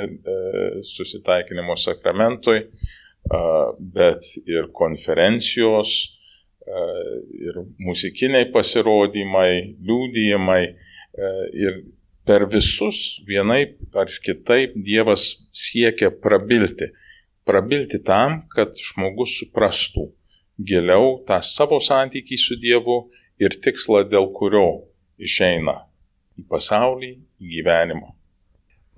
susitaikinimo 0.86 1.74
sakramentui, 1.80 2.66
bet 3.30 4.26
ir 4.46 4.70
konferencijos, 4.74 5.92
ir 7.40 7.56
muzikiniai 7.82 8.50
pasirodymai, 8.52 9.76
liūdėjimai 9.86 10.62
ir 11.58 11.80
per 12.26 12.46
visus 12.50 13.20
vienaip 13.26 13.96
ar 13.98 14.10
kitaip 14.24 14.76
Dievas 14.76 15.48
siekia 15.56 16.10
prabilti. 16.10 16.90
Prabilti 17.46 17.98
tam, 18.06 18.42
kad 18.52 18.76
žmogus 18.76 19.38
suprastų 19.40 20.10
giliau 20.60 21.20
tą 21.26 21.40
savo 21.42 21.80
santykį 21.82 22.38
su 22.38 22.58
Dievu 22.60 23.00
ir 23.40 23.56
tikslą, 23.64 24.04
dėl 24.10 24.28
kurio 24.36 24.66
išeina 25.18 25.74
į 26.38 26.44
pasaulį, 26.50 27.14
į 27.40 27.54
gyvenimą. 27.56 28.12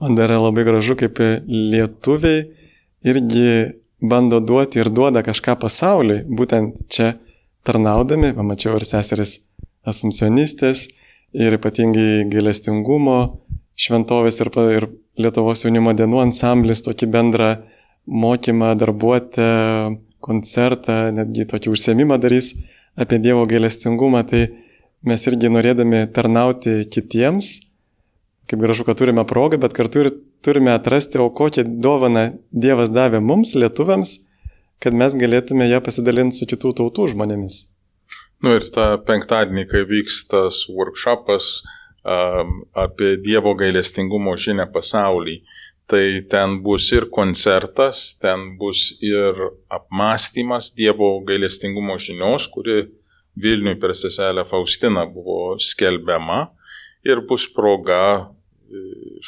Man 0.03 0.19
dar 0.19 0.35
labai 0.35 0.65
gražu, 0.67 0.97
kaip 0.99 1.21
lietuviai 1.47 2.43
irgi 3.07 3.47
bando 4.03 4.41
duoti 4.43 4.83
ir 4.83 4.91
duoda 4.91 5.23
kažką 5.25 5.57
pasauliui, 5.63 6.25
būtent 6.27 6.83
čia 6.93 7.15
tarnaudami, 7.67 8.33
pamačiau 8.35 8.77
ir 8.79 8.87
seseris 8.87 9.39
asumcionistės, 9.87 10.89
ir 11.33 11.57
ypatingai 11.57 12.27
gailestingumo 12.31 13.19
šventovės 13.79 14.43
ir, 14.43 14.51
ir 14.77 14.89
Lietuvos 15.21 15.61
jaunimo 15.67 15.93
dienų 15.93 16.23
ansamblis 16.23 16.81
tokį 16.87 17.07
bendrą 17.13 17.49
mokymą, 18.09 18.71
darbuotę, 18.81 19.49
koncertą, 20.25 21.11
netgi 21.13 21.45
tokį 21.51 21.73
užsiemimą 21.75 22.17
darys 22.23 22.55
apie 22.97 23.19
Dievo 23.21 23.45
gailestingumą, 23.49 24.23
tai 24.29 24.47
mes 25.05 25.27
irgi 25.29 25.51
norėdami 25.53 26.07
tarnauti 26.17 26.87
kitiems, 26.93 27.59
kaip 28.49 28.63
gražu, 28.63 28.87
kad 28.89 28.99
turime 29.01 29.25
progą, 29.29 29.61
bet 29.61 29.77
kartu 29.77 30.05
ir 30.05 30.11
turime 30.45 30.73
atrasti, 30.75 31.19
o 31.19 31.31
kokią 31.31 31.65
dovaną 31.85 32.27
Dievas 32.53 32.93
davė 32.93 33.23
mums, 33.23 33.55
lietuviams, 33.59 34.19
kad 34.83 34.97
mes 34.99 35.15
galėtume 35.19 35.69
ją 35.71 35.83
pasidalinti 35.85 36.41
su 36.41 36.49
kitų 36.51 36.75
tautų 36.81 37.13
žmonėmis. 37.15 37.63
Nu 38.43 38.57
ir 38.59 38.67
tą 38.75 38.97
penktadienį, 39.07 39.67
kai 39.71 39.85
vyks 39.87 40.25
tas 40.31 40.65
workshopas 40.67 41.61
um, 42.03 42.63
apie 42.75 43.15
Dievo 43.23 43.55
gailestingumo 43.59 44.35
žinę 44.35 44.67
pasaulį, 44.75 45.39
tai 45.87 46.25
ten 46.31 46.59
bus 46.65 46.89
ir 46.97 47.07
koncertas, 47.15 48.17
ten 48.23 48.57
bus 48.59 48.97
ir 49.05 49.39
apmąstymas 49.71 50.73
Dievo 50.75 51.15
gailestingumo 51.29 51.99
žinios, 52.03 52.49
kuri 52.51 52.89
Vilniui 53.39 53.79
per 53.81 53.95
seselę 53.97 54.45
Faustiną 54.45 55.07
buvo 55.09 55.57
skelbiama 55.63 56.51
ir 57.09 57.23
bus 57.29 57.47
proga 57.55 58.03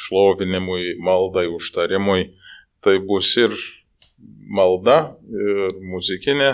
šlovinimui, 0.05 0.95
maldai, 1.03 1.47
užtarimui. 1.51 2.33
Tai 2.83 2.99
bus 3.07 3.31
ir 3.41 3.55
malda, 4.53 5.15
ir 5.25 5.79
muzikinė 5.93 6.51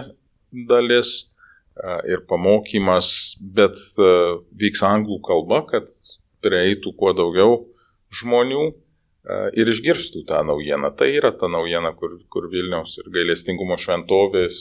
dalis, 0.68 1.32
ir 2.08 2.24
pamokymas, 2.30 3.10
bet 3.56 3.80
vyks 4.60 4.84
anglų 4.88 5.20
kalba, 5.26 5.64
kad 5.70 5.90
prieitų 6.44 6.94
kuo 6.98 7.14
daugiau 7.16 7.60
žmonių 8.22 8.64
ir 9.56 9.70
išgirstų 9.72 10.26
tą 10.30 10.42
naujieną. 10.48 10.92
Tai 10.98 11.08
yra 11.14 11.32
ta 11.36 11.50
naujiena, 11.52 11.94
kur, 11.98 12.18
kur 12.32 12.50
Vilniaus 12.52 12.98
ir 13.00 13.12
gailestingumo 13.14 13.78
šventovės 13.80 14.58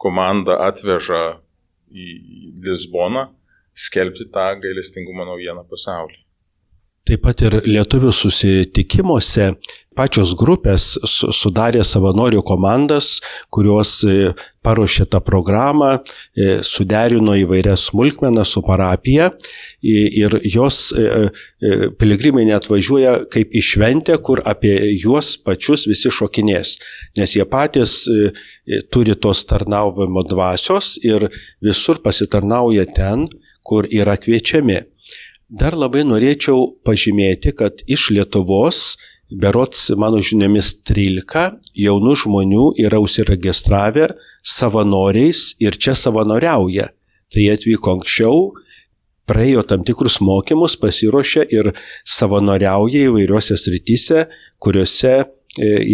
komanda 0.00 0.58
atveža 0.66 1.40
į 1.92 2.06
Lisboną 2.66 3.28
skelbti 3.76 4.28
tą 4.32 4.48
gailestingumo 4.60 5.24
naujieną 5.28 5.66
pasaulyje. 5.70 6.25
Taip 7.06 7.20
pat 7.22 7.42
ir 7.46 7.54
lietuvių 7.62 8.10
susitikimuose 8.10 9.52
pačios 9.96 10.32
grupės 10.36 10.96
sudarė 11.06 11.84
savanorių 11.86 12.42
komandas, 12.46 13.20
kurios 13.54 14.00
e, 14.02 14.32
paruošė 14.66 15.06
tą 15.12 15.20
programą, 15.24 15.92
e, 16.34 16.58
suderino 16.66 17.36
įvairias 17.38 17.86
smulkmenas 17.92 18.50
su 18.56 18.64
parapija 18.66 19.30
ir 19.86 20.34
jos 20.50 20.80
e, 20.90 21.28
piligrimai 22.00 22.48
net 22.50 22.66
važiuoja 22.72 23.14
kaip 23.32 23.54
į 23.54 23.62
šventę, 23.68 24.18
kur 24.18 24.42
apie 24.44 24.74
juos 24.96 25.36
pačius 25.46 25.86
visi 25.86 26.10
šokinės, 26.10 26.74
nes 27.20 27.36
jie 27.38 27.46
patys 27.46 28.00
turi 28.90 29.14
tos 29.14 29.46
tarnaujimo 29.46 30.26
dvasios 30.26 30.96
ir 31.06 31.30
visur 31.62 32.02
pasitarnauja 32.02 32.90
ten, 32.98 33.28
kur 33.66 33.86
yra 33.94 34.18
kviečiami. 34.18 34.82
Dar 35.46 35.76
labai 35.78 36.02
norėčiau 36.02 36.72
pažymėti, 36.82 37.52
kad 37.54 37.84
iš 37.86 38.08
Lietuvos, 38.10 38.96
berots 39.30 39.92
mano 39.94 40.18
žiniomis 40.18 40.72
13 40.82 41.70
jaunų 41.78 42.14
žmonių 42.18 42.64
yra 42.82 42.98
užsiregistravę 42.98 44.08
savanoriais 44.42 45.52
ir 45.62 45.78
čia 45.78 45.94
savanoriauja. 45.94 46.88
Tai 47.30 47.44
jie 47.44 47.54
atvyko 47.54 47.94
anksčiau, 47.94 48.40
praėjo 49.30 49.62
tam 49.70 49.86
tikrus 49.86 50.18
mokymus, 50.18 50.74
pasiruošė 50.82 51.46
ir 51.54 51.70
savanoriauja 52.02 53.06
įvairiuose 53.06 53.54
srityse, 53.54 54.26
kuriuose 54.58 55.14
e, 55.14 55.26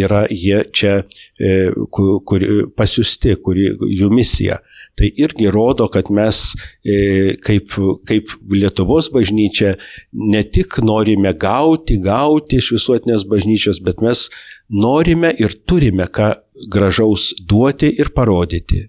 yra 0.00 0.24
jie 0.32 0.64
čia 0.72 1.02
e, 1.36 1.68
kur, 1.92 2.22
kur, 2.24 2.48
pasiusti, 2.72 3.36
kur 3.44 3.60
jų 3.60 4.08
misija 4.16 4.62
tai 4.98 5.08
irgi 5.16 5.48
rodo, 5.52 5.88
kad 5.92 6.10
mes 6.12 6.52
e, 6.84 7.34
kaip, 7.44 7.74
kaip 8.08 8.32
Lietuvos 8.52 9.08
bažnyčia 9.14 9.74
ne 10.12 10.42
tik 10.44 10.78
norime 10.84 11.32
gauti, 11.32 11.98
gauti 12.02 12.60
iš 12.60 12.72
visuotinės 12.76 13.26
bažnyčios, 13.28 13.80
bet 13.84 14.04
mes 14.04 14.28
norime 14.68 15.32
ir 15.40 15.56
turime 15.66 16.08
ką 16.12 16.34
gražaus 16.72 17.32
duoti 17.48 17.92
ir 17.98 18.12
parodyti. 18.14 18.88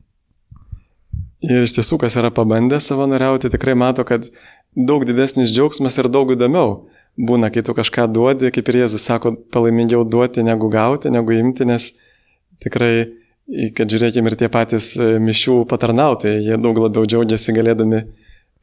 Ir 1.44 1.66
iš 1.66 1.76
tiesų, 1.76 2.00
kas 2.00 2.16
yra 2.20 2.32
pabandę 2.32 2.80
savanoriauti, 2.80 3.52
tikrai 3.52 3.76
mato, 3.76 4.06
kad 4.08 4.30
daug 4.76 5.04
didesnis 5.08 5.52
džiaugsmas 5.52 5.98
ir 6.00 6.08
daug 6.12 6.32
įdomiau 6.36 6.86
būna, 7.20 7.50
kai 7.54 7.64
tu 7.66 7.76
kažką 7.78 8.08
duodi, 8.12 8.52
kaip 8.54 8.70
ir 8.70 8.84
Jėzus 8.84 9.04
sako, 9.06 9.36
palaimingiau 9.54 10.06
duoti 10.08 10.44
negu 10.46 10.70
gauti, 10.72 11.12
negu 11.14 11.36
imti, 11.36 11.68
nes 11.70 11.92
tikrai 12.64 13.12
kad 13.76 13.92
žiūrėkime 13.92 14.32
ir 14.32 14.38
tie 14.40 14.50
patys 14.52 14.94
e, 14.98 15.18
mišių 15.20 15.64
patarnautai, 15.70 16.38
jie 16.46 16.58
daug 16.62 16.80
labiau 16.80 17.06
džiaugiasi 17.08 17.56
galėdami, 17.56 18.04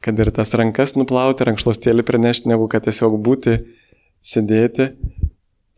kad 0.01 0.17
ir 0.19 0.31
tas 0.33 0.53
rankas 0.57 0.95
nuplauti, 0.97 1.45
rankšluostėlį 1.45 2.05
prinešti, 2.07 2.49
negu 2.49 2.67
kad 2.71 2.87
tiesiog 2.87 3.19
būti, 3.21 3.59
sėdėti. 4.25 4.91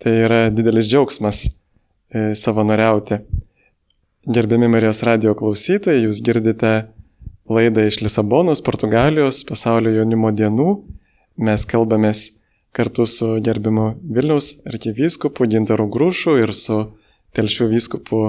Tai 0.03 0.13
yra 0.25 0.39
didelis 0.51 0.87
džiaugsmas 0.91 1.45
e, 1.47 2.31
savanoriauti. 2.39 3.19
Gerbiami 4.23 4.69
Marijos 4.71 5.03
radio 5.03 5.33
klausytojai, 5.35 6.05
jūs 6.05 6.21
girdite 6.23 6.73
laidą 7.51 7.83
iš 7.89 7.99
Lisabonos, 8.05 8.63
Portugalijos, 8.63 9.41
pasaulio 9.47 9.91
jaunimo 9.97 10.31
dienų. 10.31 10.69
Mes 11.43 11.67
kalbamės 11.67 12.29
kartu 12.73 13.05
su 13.09 13.35
gerbimu 13.43 13.93
Vilniaus 13.99 14.61
arkivyskupu 14.69 15.47
Gintaru 15.51 15.89
Grūšu 15.91 16.37
ir 16.39 16.55
su 16.55 16.79
Telšių 17.33 17.67
vyskupu 17.71 18.23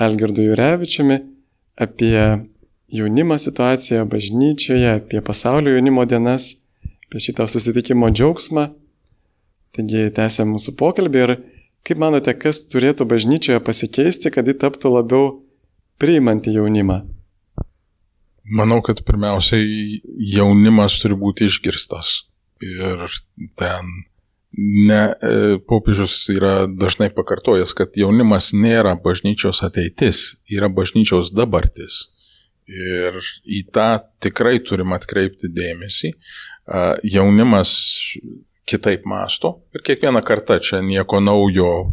Algirdu 0.00 0.46
Jurevičiumi 0.48 1.18
apie 1.80 2.16
jaunimo 2.90 3.38
situaciją 3.38 4.06
bažnyčioje, 4.08 4.94
apie 4.96 5.20
pasaulio 5.20 5.74
jaunimo 5.76 6.04
dienas, 6.08 6.54
apie 7.06 7.20
šitą 7.26 7.46
susitikimo 7.50 8.10
džiaugsmą. 8.10 8.70
Taigi 9.76 10.08
tęsėm 10.16 10.56
mūsų 10.56 10.74
pokalbį 10.80 11.22
ir 11.24 11.34
kaip 11.86 12.00
manote, 12.02 12.34
kas 12.34 12.64
turėtų 12.72 13.06
bažnyčioje 13.12 13.60
pasikeisti, 13.64 14.32
kad 14.34 14.48
ji 14.48 14.56
taptų 14.58 14.96
labiau 14.96 15.30
priimanti 16.00 16.56
jaunimą? 16.56 17.02
Manau, 18.50 18.80
kad 18.82 19.04
pirmiausiai 19.06 20.00
jaunimas 20.32 20.96
turi 21.02 21.14
būti 21.18 21.46
išgirstas. 21.46 22.24
Ir 22.64 23.04
ten 23.56 23.92
ne, 24.58 25.02
e, 25.22 25.58
popiežius 25.66 26.14
yra 26.32 26.66
dažnai 26.66 27.10
pakartojęs, 27.14 27.74
kad 27.76 27.96
jaunimas 27.98 28.50
nėra 28.56 28.96
bažnyčios 29.02 29.62
ateitis, 29.66 30.40
yra 30.50 30.70
bažnyčios 30.72 31.32
dabartis. 31.34 32.08
Ir 32.70 33.16
į 33.46 33.64
tą 33.74 34.02
tikrai 34.22 34.60
turim 34.62 34.92
atkreipti 34.94 35.50
dėmesį. 35.50 36.12
Jaunimas 37.02 37.72
kitaip 38.70 39.02
masto 39.10 39.56
ir 39.74 39.82
kiekvieną 39.82 40.20
kartą 40.22 40.60
čia 40.62 40.78
nieko 40.86 41.18
naujo 41.18 41.70
e, 41.82 41.88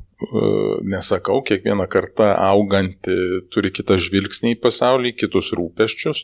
nesakau, 0.86 1.40
kiekvieną 1.48 1.88
kartą 1.90 2.30
auganti 2.46 3.16
turi 3.50 3.72
kitą 3.74 3.98
žvilgsnį 3.98 4.54
į 4.54 4.60
pasaulį, 4.62 5.16
kitus 5.18 5.50
rūpeščius, 5.58 6.22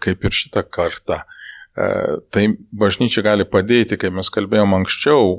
kaip 0.00 0.24
ir 0.24 0.38
šitą 0.40 0.64
kartą. 0.64 1.20
E, 1.76 1.86
tai 2.32 2.46
bažnyčia 2.72 3.20
gali 3.20 3.44
padėti, 3.44 3.98
kaip 4.00 4.14
mes 4.16 4.30
kalbėjom 4.32 4.72
anksčiau, 4.78 5.34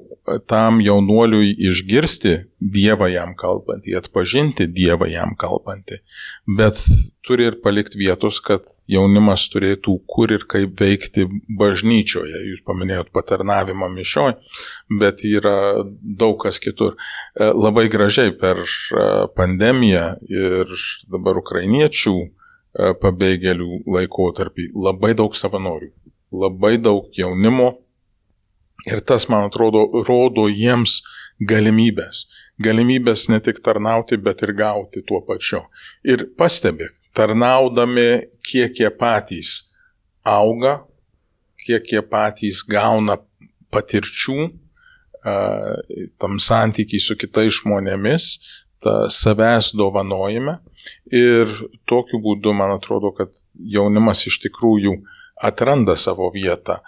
tam 0.46 0.78
jaunuoliui 0.86 1.56
išgirsti 1.70 2.36
Dievą 2.58 3.08
jam 3.10 3.34
kalbantį, 3.38 3.96
atpažinti 3.98 4.68
Dievą 4.70 5.08
jam 5.10 5.34
kalbantį, 5.40 5.98
bet 6.60 6.84
turi 7.26 7.48
ir 7.50 7.58
palikti 7.64 7.98
vietos, 8.04 8.38
kad 8.46 8.70
jaunimas 8.90 9.48
turėtų 9.54 9.98
kur 10.06 10.36
ir 10.36 10.46
kaip 10.50 10.78
veikti 10.78 11.26
bažnyčioje. 11.58 12.44
Jūs 12.52 12.62
paminėjot 12.70 13.10
paternavimą 13.18 13.90
mišioj, 13.98 14.38
bet 15.02 15.26
yra 15.26 15.58
daug 16.22 16.38
kas 16.46 16.62
kitur. 16.62 17.00
E, 17.34 17.50
labai 17.50 17.88
gražiai 17.90 18.38
per 18.38 18.62
e, 18.62 19.08
pandemiją 19.34 20.10
ir 20.30 20.74
dabar 21.10 21.42
ukrainiečių 21.42 22.20
pabėgėlių 22.78 23.88
laikotarpį 23.90 24.68
labai 24.78 25.16
daug 25.18 25.34
savanorių 25.34 25.96
labai 26.32 26.78
daug 26.78 27.12
jaunimo 27.16 27.74
Ir 28.86 29.02
tas, 29.02 29.26
man 29.30 29.48
atrodo, 29.48 29.88
rodo 30.08 30.46
jiems 30.52 31.02
galimybės. 31.50 32.26
Galimybės 32.62 33.28
ne 33.32 33.40
tik 33.44 33.60
tarnauti, 33.66 34.20
bet 34.22 34.44
ir 34.46 34.54
gauti 34.58 35.02
tuo 35.08 35.22
pačiu. 35.26 35.64
Ir 36.06 36.28
pastebi, 36.38 36.88
tarnaudami, 37.18 38.08
kiek 38.46 38.78
jie 38.78 38.92
patys 38.94 39.74
auga, 40.26 40.80
kiek 41.66 41.90
jie 41.92 42.04
patys 42.06 42.64
gauna 42.70 43.18
patirčių 43.74 44.48
tam 46.22 46.38
santykiai 46.40 47.02
su 47.04 47.18
kitais 47.20 47.58
žmonėmis, 47.58 48.38
tą 48.80 49.10
savęs 49.12 49.74
dovanojime. 49.76 50.60
Ir 51.12 51.52
tokiu 51.90 52.22
būdu, 52.24 52.54
man 52.56 52.78
atrodo, 52.78 53.12
kad 53.18 53.36
jaunimas 53.60 54.24
iš 54.30 54.38
tikrųjų 54.46 54.94
atranda 55.44 55.96
savo 56.00 56.30
vietą. 56.34 56.80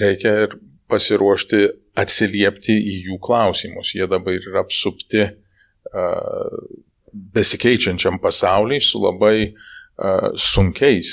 Reikia 0.00 0.34
ir 0.46 0.56
pasiruošti 0.90 1.66
atsiliepti 2.00 2.74
į 2.74 2.94
jų 3.08 3.18
klausimus. 3.22 3.94
Jie 3.94 4.06
dabar 4.10 4.38
yra 4.38 4.64
apsupti 4.64 5.26
besikeičiančiam 7.34 8.20
pasauliai 8.22 8.80
su 8.82 9.02
labai 9.02 9.52
sunkiais, 10.38 11.12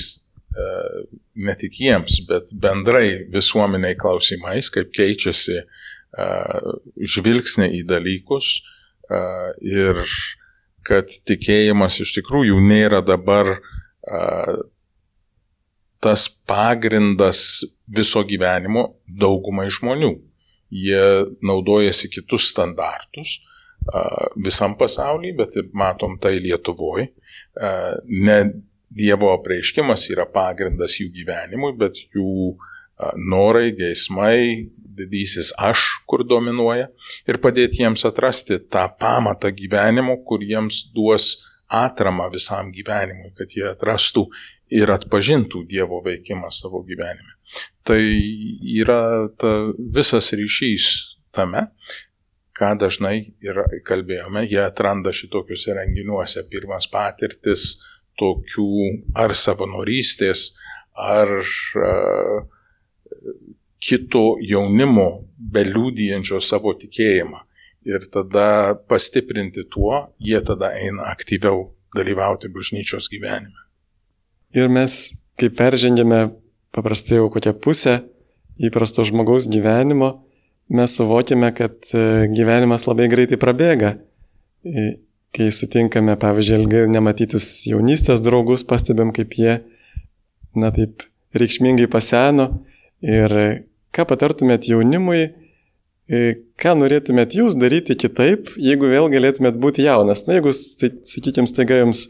ne 1.37 1.53
tik 1.59 1.77
jiems, 1.81 2.21
bet 2.29 2.53
bendrai 2.57 3.27
visuomeniai 3.33 3.97
klausimais, 3.99 4.71
kaip 4.73 4.93
keičiasi 4.95 5.59
žvilgsnė 7.17 7.69
į 7.77 7.83
dalykus 7.89 8.53
ir 9.61 10.01
kad 10.87 11.11
tikėjimas 11.27 11.99
iš 12.01 12.15
tikrųjų 12.17 12.61
nėra 12.63 13.03
dabar 13.05 13.57
tas 16.03 16.27
pagrindas 16.47 17.63
viso 17.87 18.23
gyvenimo 18.27 18.87
daugumai 19.19 19.67
žmonių. 19.73 20.13
Jie 20.73 21.03
naudojasi 21.47 22.09
kitus 22.11 22.49
standartus 22.51 23.37
visam 24.43 24.75
pasaulyje, 24.79 25.35
bet 25.37 25.55
ir 25.55 25.69
matom 25.73 26.17
tai 26.19 26.37
Lietuvoje. 26.43 27.11
Ne 28.11 28.39
Dievo 28.97 29.29
apreiškimas 29.35 30.05
yra 30.13 30.23
pagrindas 30.31 30.95
jų 30.99 31.09
gyvenimui, 31.15 31.73
bet 31.77 31.99
jų 32.15 32.55
norai, 33.29 33.73
geismai, 33.77 34.69
didysis 34.97 35.51
aš, 35.59 35.83
kur 36.09 36.23
dominuoja, 36.25 36.87
ir 37.29 37.39
padėti 37.43 37.83
jiems 37.83 38.05
atrasti 38.07 38.57
tą 38.71 38.87
pamatą 38.99 39.51
gyvenimo, 39.53 40.15
kur 40.25 40.41
jiems 40.41 40.87
duos 40.95 41.35
atramą 41.67 42.29
visam 42.33 42.71
gyvenimui, 42.73 43.33
kad 43.37 43.51
jie 43.53 43.67
atrastų 43.69 44.27
ir 44.73 44.91
atpažintų 44.91 45.63
Dievo 45.69 46.01
veikimą 46.05 46.51
savo 46.51 46.83
gyvenime. 46.87 47.37
Tai 47.87 48.01
yra 48.77 49.27
ta 49.39 49.53
visas 49.95 50.33
ryšys 50.35 50.87
tame, 51.35 51.69
ką 52.57 52.73
dažnai 52.81 53.17
ir 53.45 53.61
kalbėjome, 53.87 54.43
jie 54.49 54.59
atranda 54.63 55.13
šitokiuose 55.13 55.75
renginiuose 55.77 56.43
pirmas 56.51 56.89
patirtis 56.91 57.77
tokių 58.17 58.69
ar 59.15 59.35
savanorystės, 59.37 60.49
ar 60.97 61.29
uh, 61.37 62.39
kito 63.77 64.23
jaunimo 64.41 65.09
beliūdijančio 65.37 66.41
savo 66.41 66.73
tikėjimą. 66.81 67.43
Ir 67.87 68.03
tada 68.11 68.75
pastiprinti 68.89 69.63
tuo, 69.71 70.01
jie 70.19 70.41
tada 70.43 70.73
eina 70.75 71.07
aktyviau 71.13 71.69
dalyvauti 71.95 72.49
bažnyčios 72.51 73.07
gyvenime. 73.13 73.66
Ir 74.55 74.69
mes, 74.71 74.93
kai 75.39 75.49
peržengėme 75.51 76.29
paprastai 76.75 77.19
jau 77.19 77.31
kokią 77.33 77.55
pusę 77.59 77.97
įprasto 78.57 79.03
žmogaus 79.05 79.47
gyvenimo, 79.51 80.23
mes 80.69 80.95
suvokime, 80.97 81.51
kad 81.55 81.89
e, 81.93 82.27
gyvenimas 82.33 82.87
labai 82.87 83.07
greitai 83.11 83.39
prabėga. 83.39 83.95
E, 84.65 84.87
kai 85.35 85.49
sutinkame, 85.53 86.15
pavyzdžiui, 86.19 86.61
ilgai 86.61 86.85
nematytus 86.89 87.45
jaunystės 87.69 88.23
draugus, 88.25 88.65
pastebėm, 88.67 89.11
kaip 89.15 89.35
jie, 89.37 89.59
na 90.57 90.71
taip, 90.75 91.05
reikšmingai 91.37 91.89
paseno. 91.91 92.49
Ir 93.05 93.33
ką 93.93 94.07
patartumėt 94.09 94.67
jaunimui, 94.71 95.27
e, 96.09 96.21
ką 96.57 96.73
norėtumėt 96.79 97.37
jūs 97.37 97.57
daryti 97.59 97.97
kitaip, 97.99 98.49
jeigu 98.57 98.89
vėl 98.89 99.11
galėtumėt 99.13 99.59
būti 99.61 99.85
jaunas. 99.85 100.25
Na, 100.27 100.39
jeigu, 100.39 100.55
sakykime, 100.55 101.47
staiga 101.51 101.83
jums 101.83 102.07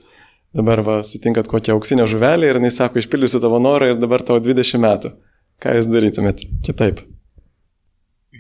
dabar 0.56 0.82
va, 0.86 0.98
sutinkat 1.04 1.50
kokią 1.52 1.76
auksinę 1.76 2.08
žuvelę 2.08 2.52
ir 2.52 2.62
jis 2.64 2.80
sako, 2.82 3.02
išpildysiu 3.02 3.42
tavo 3.44 3.60
norą 3.64 3.94
ir 3.94 4.02
dabar 4.02 4.24
tavo 4.26 4.40
20 4.44 4.82
metų. 4.84 5.14
Ką 5.64 5.74
jūs 5.80 5.90
darytumėt 5.90 6.44
kitaip? 6.66 7.02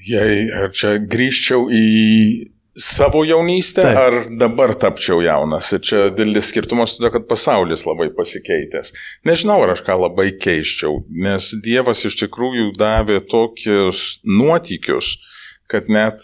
Jei 0.08 0.46
ar 0.54 0.70
čia 0.76 0.98
grįžčiau 1.02 1.65
į 1.74 1.86
savo 2.78 3.24
jaunystę, 3.26 3.82
Taip. 3.82 3.98
ar 3.98 4.17
dabar 4.38 4.76
tapčiau 4.78 5.22
jaunas. 5.26 5.72
Ir 5.74 5.82
čia 5.82 6.02
didelis 6.13 6.52
skirtumas 6.52 6.93
todėl, 6.96 7.15
kad 7.15 7.26
pasaulis 7.30 7.88
labai 7.88 8.12
pasikeitęs. 8.13 8.93
Nežinau, 9.26 9.63
ar 9.65 9.74
aš 9.74 9.82
ką 9.88 9.98
labai 9.98 10.30
keiščiau, 10.38 11.02
nes 11.26 11.50
Dievas 11.65 12.06
iš 12.06 12.20
tikrųjų 12.22 12.76
davė 12.78 13.24
tokius 13.26 14.20
nuotykius, 14.30 15.15
kad 15.72 15.89
net 15.89 16.22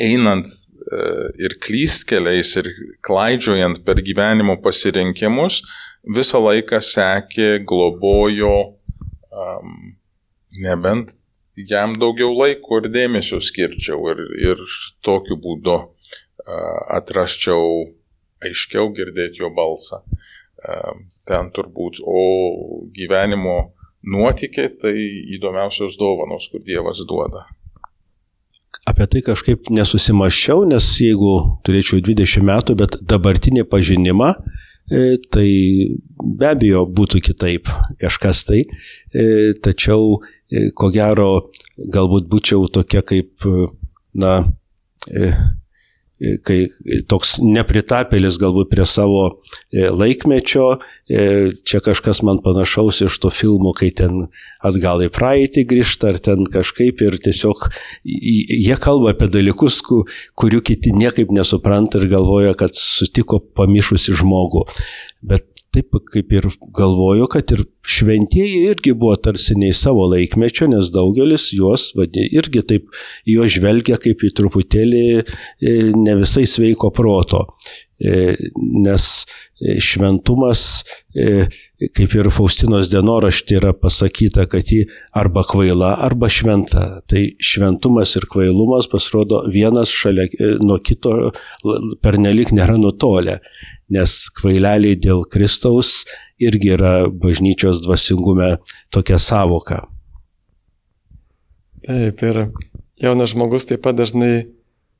einant 0.00 0.48
E, 0.84 1.00
ir 1.40 1.54
klystkeliais, 1.64 2.50
ir 2.60 2.68
klaidžiojant 3.06 3.80
per 3.86 4.02
gyvenimo 4.04 4.56
pasirinkimus, 4.64 5.62
visą 6.16 6.40
laiką 6.44 6.80
sekė, 6.84 7.62
globojo, 7.70 8.56
um, 9.32 9.70
nebent 10.60 11.14
jam 11.70 11.96
daugiau 12.00 12.34
laiko 12.36 12.82
ir 12.82 12.90
dėmesio 12.92 13.40
skirčiau 13.40 14.10
ir, 14.12 14.20
ir 14.50 14.60
tokiu 15.06 15.38
būdu 15.40 15.78
uh, 15.78 16.78
atrasčiau 16.98 17.86
aiškiau 18.44 18.92
girdėti 18.98 19.40
jo 19.40 19.54
balsą. 19.56 20.02
Uh, 20.60 21.04
ten 21.24 21.48
turbūt, 21.54 22.02
o 22.04 22.20
gyvenimo 22.92 23.56
nuotikė 24.04 24.68
tai 24.82 24.96
įdomiausios 25.38 25.96
dovanos, 25.96 26.50
kur 26.52 26.66
Dievas 26.66 27.06
duoda 27.08 27.46
apie 28.88 29.06
tai 29.10 29.22
kažkaip 29.24 29.70
nesusimaščiau, 29.72 30.64
nes 30.68 30.86
jeigu 31.00 31.32
turėčiau 31.64 32.02
20 32.04 32.44
metų, 32.44 32.76
bet 32.82 32.98
dabartinį 33.08 33.64
pažinimą, 33.70 34.30
e, 34.90 35.16
tai 35.32 35.48
be 36.20 36.50
abejo 36.50 36.84
būtų 36.98 37.22
kitaip 37.30 37.70
kažkas 38.02 38.44
tai, 38.48 38.64
e, 39.12 39.54
tačiau 39.64 40.20
e, 40.20 40.70
ko 40.76 40.90
gero 40.94 41.30
galbūt 41.78 42.28
būčiau 42.32 42.68
tokia 42.72 43.02
kaip, 43.06 43.48
na, 44.14 44.36
kai 46.46 46.58
toks 47.10 47.38
nepritapėlis 47.42 48.38
galbūt 48.40 48.70
prie 48.70 48.86
savo 48.88 49.22
e, 49.28 49.88
laikmečio, 49.90 50.66
e, 51.10 51.24
čia 51.66 51.80
kažkas 51.84 52.22
man 52.26 52.38
panašaus 52.44 53.02
iš 53.08 53.18
to 53.22 53.32
filmo, 53.34 53.74
kai 53.76 53.90
ten 53.90 54.28
atgal 54.64 55.02
į 55.04 55.10
praeitį 55.14 55.66
grįžta, 55.70 56.14
ar 56.14 56.20
ten 56.22 56.46
kažkaip 56.50 57.02
ir 57.04 57.18
tiesiog 57.24 57.66
jie 58.04 58.76
kalba 58.80 59.14
apie 59.14 59.28
dalykus, 59.32 59.80
kurių 59.84 60.62
kiti 60.64 60.94
niekaip 60.94 61.34
nesupranta 61.34 62.00
ir 62.00 62.08
galvoja, 62.12 62.54
kad 62.58 62.78
sutiko 62.78 63.42
pamišusi 63.58 64.14
žmogų. 64.22 64.64
Bet 65.24 65.53
taip 65.74 65.94
kaip 66.12 66.32
ir 66.32 66.48
galvoju, 66.76 67.28
kad 67.32 67.52
ir 67.54 67.64
šventieji 67.84 68.64
irgi 68.70 68.94
buvo 68.96 69.16
tarsi 69.20 69.56
nei 69.58 69.74
savo 69.76 70.06
laikmečio, 70.12 70.68
nes 70.72 70.90
daugelis 70.94 71.50
juos 71.56 71.90
vadė, 71.98 72.26
irgi 72.38 72.64
taip 72.70 73.00
juos 73.28 73.52
žvelgia 73.56 73.98
kaip 74.02 74.24
į 74.24 74.34
truputėlį 74.38 75.06
e, 75.18 75.24
ne 75.94 76.20
visai 76.22 76.46
sveiko 76.48 76.92
proto. 76.94 77.46
E, 78.04 78.34
nes 78.84 79.04
e, 79.62 79.76
šventumas, 79.84 80.64
kaip 81.14 82.16
ir 82.18 82.28
Faustinos 82.34 82.88
dienoraštė 82.90 83.60
yra 83.60 83.70
pasakyta, 83.78 84.48
kad 84.50 84.72
ji 84.72 84.82
arba 85.14 85.44
kvaila, 85.46 85.92
arba 86.04 86.28
šventa. 86.32 87.04
Tai 87.10 87.22
šventumas 87.38 88.16
ir 88.18 88.26
kvailumas 88.32 88.90
pasirodo 88.90 89.44
vienas 89.52 89.94
šalia 89.94 90.26
nuo 90.64 90.80
kito 90.82 91.30
pernelik 92.02 92.50
nėra 92.56 92.76
nutolę 92.80 93.38
nes 93.92 94.16
kvaileliai 94.38 94.96
dėl 94.96 95.24
Kristaus 95.30 96.04
irgi 96.40 96.74
yra 96.76 96.94
bažnyčios 97.08 97.82
dvasingume 97.84 98.56
tokia 98.94 99.18
savoka. 99.20 99.84
Taip, 101.84 102.22
ir 102.24 102.38
jaunas 103.00 103.34
žmogus 103.34 103.68
taip 103.68 103.82
pat 103.84 103.98
dažnai 103.98 104.46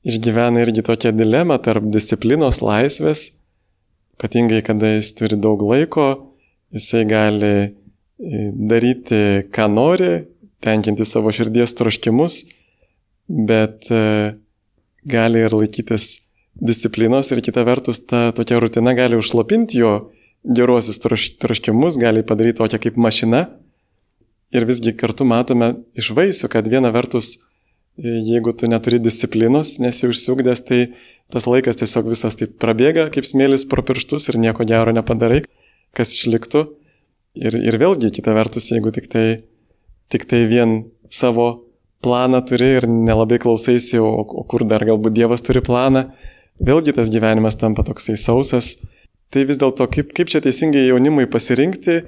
išgyvena 0.05 0.61
irgi 0.61 0.83
tokią 0.85 1.15
dilemą 1.17 1.57
tarp 1.65 1.87
disciplinos 1.89 2.61
laisvės, 2.61 3.31
ypatingai 4.15 4.61
kada 4.65 4.95
jis 4.95 5.11
turi 5.17 5.39
daug 5.41 5.63
laiko, 5.65 6.09
jisai 6.75 7.03
gali 7.09 7.53
e, 7.57 7.71
daryti, 8.53 9.49
ką 9.49 9.67
nori, 9.73 10.11
tenkinti 10.61 11.07
savo 11.09 11.33
širdies 11.33 11.73
troškimus, 11.77 12.43
bet 13.49 13.89
e, 13.89 14.35
gali 15.09 15.41
ir 15.45 15.57
laikytis 15.57 16.24
disciplinos 16.55 17.31
ir 17.31 17.41
kita 17.43 17.65
vertus 17.67 18.01
ta 18.07 18.31
tokia 18.35 18.59
rutina 18.63 18.93
gali 18.95 19.17
užslopinti 19.19 19.79
jo 19.81 20.11
geruosius 20.45 20.99
troškimus, 21.41 21.97
gali 21.99 22.23
padaryti 22.23 22.61
tokią 22.61 22.79
kaip 22.79 22.97
mašina 23.01 23.47
ir 24.55 24.65
visgi 24.67 24.93
kartu 24.95 25.25
matome 25.27 25.73
iš 25.97 26.11
vaisių, 26.15 26.49
kad 26.51 26.67
viena 26.69 26.91
vertus, 26.95 27.35
jeigu 27.97 28.53
tu 28.55 28.69
neturi 28.71 29.01
disciplinos, 29.01 29.77
nesi 29.83 30.07
užsiugdęs, 30.11 30.63
tai 30.67 30.79
tas 31.33 31.47
laikas 31.49 31.79
tiesiog 31.81 32.11
visas 32.13 32.37
taip 32.39 32.55
prabėga 32.61 33.09
kaip 33.13 33.27
smėlis 33.27 33.65
pro 33.69 33.83
pirštus 33.85 34.29
ir 34.29 34.39
nieko 34.41 34.67
gero 34.69 34.93
nepadarai, 34.95 35.43
kas 35.97 36.13
išliktų. 36.15 36.67
Ir, 37.35 37.57
ir 37.57 37.75
vėlgi, 37.81 38.13
kita 38.15 38.31
vertus, 38.35 38.69
jeigu 38.71 38.93
tik 38.95 39.09
tai, 39.11 39.25
tik 40.13 40.23
tai 40.29 40.45
vien 40.47 40.85
savo 41.11 41.65
planą 42.05 42.39
turi 42.47 42.77
ir 42.77 42.87
nelabai 42.87 43.41
klausaisi, 43.43 43.97
o, 43.99 44.07
o 44.23 44.45
kur 44.47 44.63
dar 44.69 44.85
galbūt 44.87 45.15
Dievas 45.17 45.43
turi 45.43 45.63
planą, 45.65 46.05
vėlgi 46.61 46.95
tas 46.95 47.11
gyvenimas 47.11 47.57
tampa 47.59 47.85
toksai 47.87 48.17
sausas. 48.19 48.75
Tai 49.33 49.43
vis 49.49 49.59
dėlto, 49.59 49.87
kaip, 49.91 50.13
kaip 50.15 50.29
čia 50.31 50.39
teisingai 50.43 50.85
jaunimui 50.85 51.25
pasirinkti, 51.31 51.99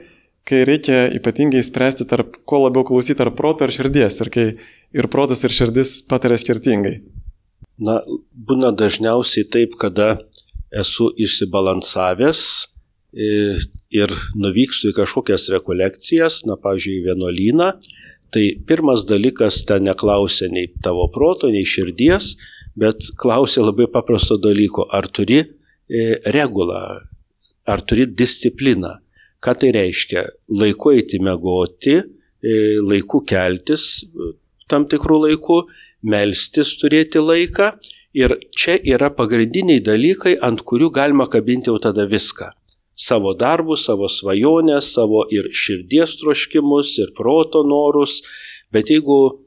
kai 0.47 0.63
reikia 0.69 1.07
ypatingai 1.17 1.63
spręsti 1.65 2.07
tarp, 2.07 2.38
ko 2.47 2.62
labiau 2.63 2.86
klausyti, 2.88 3.19
ar 3.23 3.33
proto 3.36 3.65
ar 3.65 3.73
širdies, 3.73 4.21
ir 4.23 4.31
kai 4.31 4.47
ir 4.95 5.10
protas 5.12 5.43
ir 5.43 5.53
širdis 5.53 5.99
patarė 6.07 6.38
skirtingai. 6.39 6.95
Na, 7.83 7.99
būna 8.31 8.71
dažniausiai 8.73 9.47
taip, 9.53 9.75
kada 9.81 10.17
esu 10.73 11.10
išsibalansavęs 11.19 12.41
e, 13.13 13.29
ir 13.93 14.13
nuvykstu 14.39 14.91
į 14.91 14.97
kažkokias 14.97 15.49
rekolekcijas, 15.53 16.43
na, 16.49 16.57
pavyzdžiui, 16.62 16.97
į 17.01 17.05
vienuolyną, 17.12 17.71
tai 18.33 18.45
pirmas 18.67 19.05
dalykas 19.07 19.62
ten 19.67 19.86
neklausia 19.88 20.49
nei 20.51 20.71
tavo 20.83 21.05
proto, 21.13 21.51
nei 21.53 21.67
širdies, 21.67 22.36
bet 22.77 23.11
klausia 23.19 23.65
labai 23.65 23.89
paprasto 23.91 24.37
dalyko, 24.41 24.87
ar 24.93 25.09
turi 25.09 25.41
e, 25.41 26.03
regulą, 26.33 26.81
ar 27.67 27.83
turi 27.87 28.07
discipliną. 28.07 28.97
Ką 29.43 29.53
tai 29.61 29.71
reiškia? 29.75 30.23
Laiku 30.57 30.93
eiti 30.95 31.19
mėgoti, 31.21 31.97
e, 31.97 32.53
laiku 32.81 33.21
keltis 33.27 34.05
tam 34.71 34.87
tikrų 34.91 35.21
laikų 35.25 35.61
melstis 36.07 36.75
turėti 36.81 37.23
laiką. 37.23 37.71
Ir 38.17 38.33
čia 38.55 38.77
yra 38.81 39.11
pagrindiniai 39.13 39.81
dalykai, 39.83 40.37
ant 40.41 40.63
kurių 40.65 40.89
galima 40.95 41.27
kabinti 41.29 41.69
jau 41.69 41.77
tada 41.81 42.07
viską. 42.09 42.49
Savo 42.97 43.35
darbus, 43.37 43.83
savo 43.85 44.07
svajonės, 44.09 44.87
savo 44.95 45.21
ir 45.29 45.51
širdies 45.53 46.15
troškimus, 46.17 46.95
ir 47.03 47.11
proto 47.17 47.61
norus. 47.67 48.23
Bet 48.73 48.89
jeigu 48.89 49.37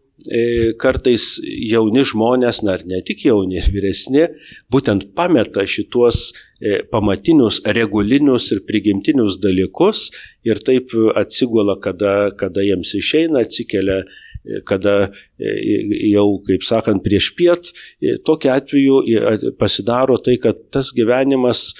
kartais 0.80 1.38
jauni 1.44 2.04
žmonės, 2.06 2.62
na 2.66 2.76
ar 2.76 2.84
ne 2.88 3.00
tik 3.06 3.24
jauni, 3.24 3.58
ir 3.60 3.68
vyresni, 3.72 4.26
būtent 4.72 5.10
pameta 5.16 5.64
šituos 5.64 6.30
e, 6.60 6.80
pamatinius, 6.92 7.62
regulinius 7.76 8.50
ir 8.54 8.64
prigimtinius 8.68 9.38
dalykus 9.40 10.10
ir 10.44 10.60
taip 10.64 10.92
atsigula, 11.16 11.78
kada, 11.80 12.30
kada 12.36 12.64
jiems 12.66 12.92
išeina, 13.00 13.44
atsikelia 13.46 14.02
kada 14.64 15.10
e, 15.38 15.50
jau, 16.10 16.40
kaip 16.46 16.64
sakant, 16.64 17.02
prieš 17.04 17.30
piet, 17.36 17.70
e, 18.00 18.16
tokiu 18.24 18.52
atveju 18.54 19.00
e, 19.04 19.52
pasidaro 19.60 20.16
tai, 20.22 20.38
kad 20.40 20.68
tas 20.72 20.94
gyvenimas 20.96 21.70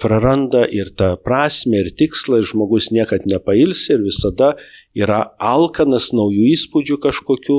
praranda 0.00 0.62
ir 0.72 0.92
tą 0.96 1.10
prasme, 1.20 1.82
ir 1.82 1.90
tikslą, 1.98 2.38
ir 2.40 2.48
žmogus 2.48 2.88
niekad 2.94 3.26
nepailsi, 3.28 3.96
ir 3.96 4.04
visada 4.06 4.52
yra 4.96 5.18
alkanas 5.42 6.12
naujų 6.14 6.46
įspūdžių 6.54 7.00
kažkokių, 7.02 7.58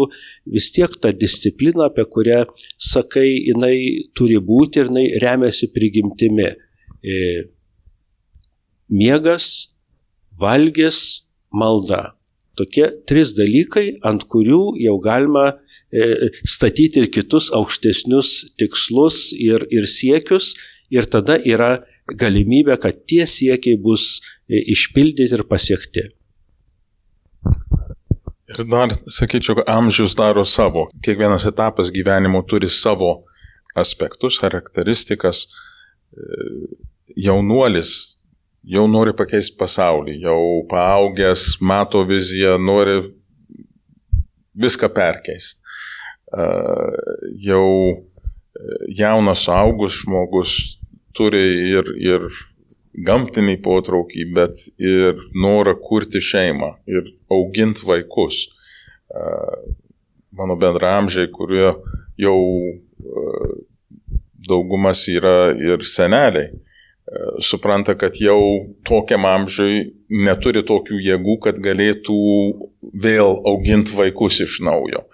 vis 0.56 0.72
tiek 0.74 0.96
ta 1.04 1.12
disciplina, 1.14 1.92
apie 1.92 2.08
kurią 2.08 2.46
sakai, 2.80 3.28
jinai 3.52 3.76
turi 4.16 4.40
būti 4.40 4.82
ir 4.82 4.90
jinai 4.90 5.06
remiasi 5.22 5.70
prigimtimi. 5.76 6.50
Miegas, 8.90 9.76
valgis, 10.40 11.28
malda. 11.52 12.15
Tokie 12.56 12.88
trys 13.10 13.34
dalykai, 13.36 13.98
ant 14.08 14.24
kurių 14.32 14.76
jau 14.80 14.96
galima 15.04 15.50
e, 15.92 16.30
statyti 16.48 17.04
ir 17.04 17.10
kitus 17.12 17.50
aukštesnius 17.56 18.56
tikslus 18.60 19.30
ir, 19.36 19.68
ir 19.72 19.90
siekius 19.92 20.54
ir 20.94 21.08
tada 21.12 21.38
yra 21.44 21.84
galimybė, 22.08 22.78
kad 22.82 23.02
tie 23.10 23.26
siekiai 23.28 23.80
bus 23.82 24.22
e, 24.48 24.62
išpildyti 24.76 25.36
ir 25.36 25.46
pasiekti. 25.50 26.08
Ir 28.56 28.66
dar, 28.70 28.94
sakyčiau, 29.10 29.64
amžius 29.68 30.14
daro 30.16 30.46
savo. 30.46 30.88
Kiekvienas 31.04 31.48
etapas 31.50 31.90
gyvenimo 31.92 32.44
turi 32.46 32.70
savo 32.70 33.26
aspektus, 33.76 34.38
charakteristikas. 34.40 35.48
E, 36.14 36.44
jaunuolis 37.16 38.15
jau 38.66 38.86
nori 38.90 39.14
pakeisti 39.18 39.58
pasaulį, 39.60 40.18
jau 40.26 40.40
paaugęs, 40.70 41.56
mato 41.62 42.04
viziją, 42.08 42.58
nori 42.62 42.98
viską 44.56 44.90
perkeisti. 44.96 45.62
Jau 47.46 47.68
e, 47.94 47.96
jaunas 48.98 49.46
augus 49.52 50.02
žmogus 50.02 50.56
turi 51.16 51.44
ir, 51.72 51.92
ir 52.02 52.26
gamtinį 53.06 53.60
potraukį, 53.64 54.26
bet 54.36 54.66
ir 54.82 55.22
norą 55.36 55.76
kurti 55.80 56.20
šeimą 56.24 56.74
ir 56.90 57.14
auginti 57.32 57.86
vaikus. 57.88 58.42
Mano 60.36 60.58
bendramžiai, 60.60 61.30
kurie 61.32 61.70
jau 62.20 62.40
daugumas 64.50 65.06
yra 65.12 65.54
ir 65.56 65.86
seneliai, 65.88 66.50
supranta, 67.40 67.96
kad 67.96 68.18
jau 68.20 68.40
tokiam 68.88 69.26
amžiui 69.30 69.94
neturi 70.10 70.64
tokių 70.68 71.00
jėgų, 71.04 71.38
kad 71.48 71.60
galėtų 71.64 72.18
vėl 73.06 73.40
auginti 73.52 73.96
vaikus 73.98 74.42
iš 74.46 74.60
naujo. 74.66 75.06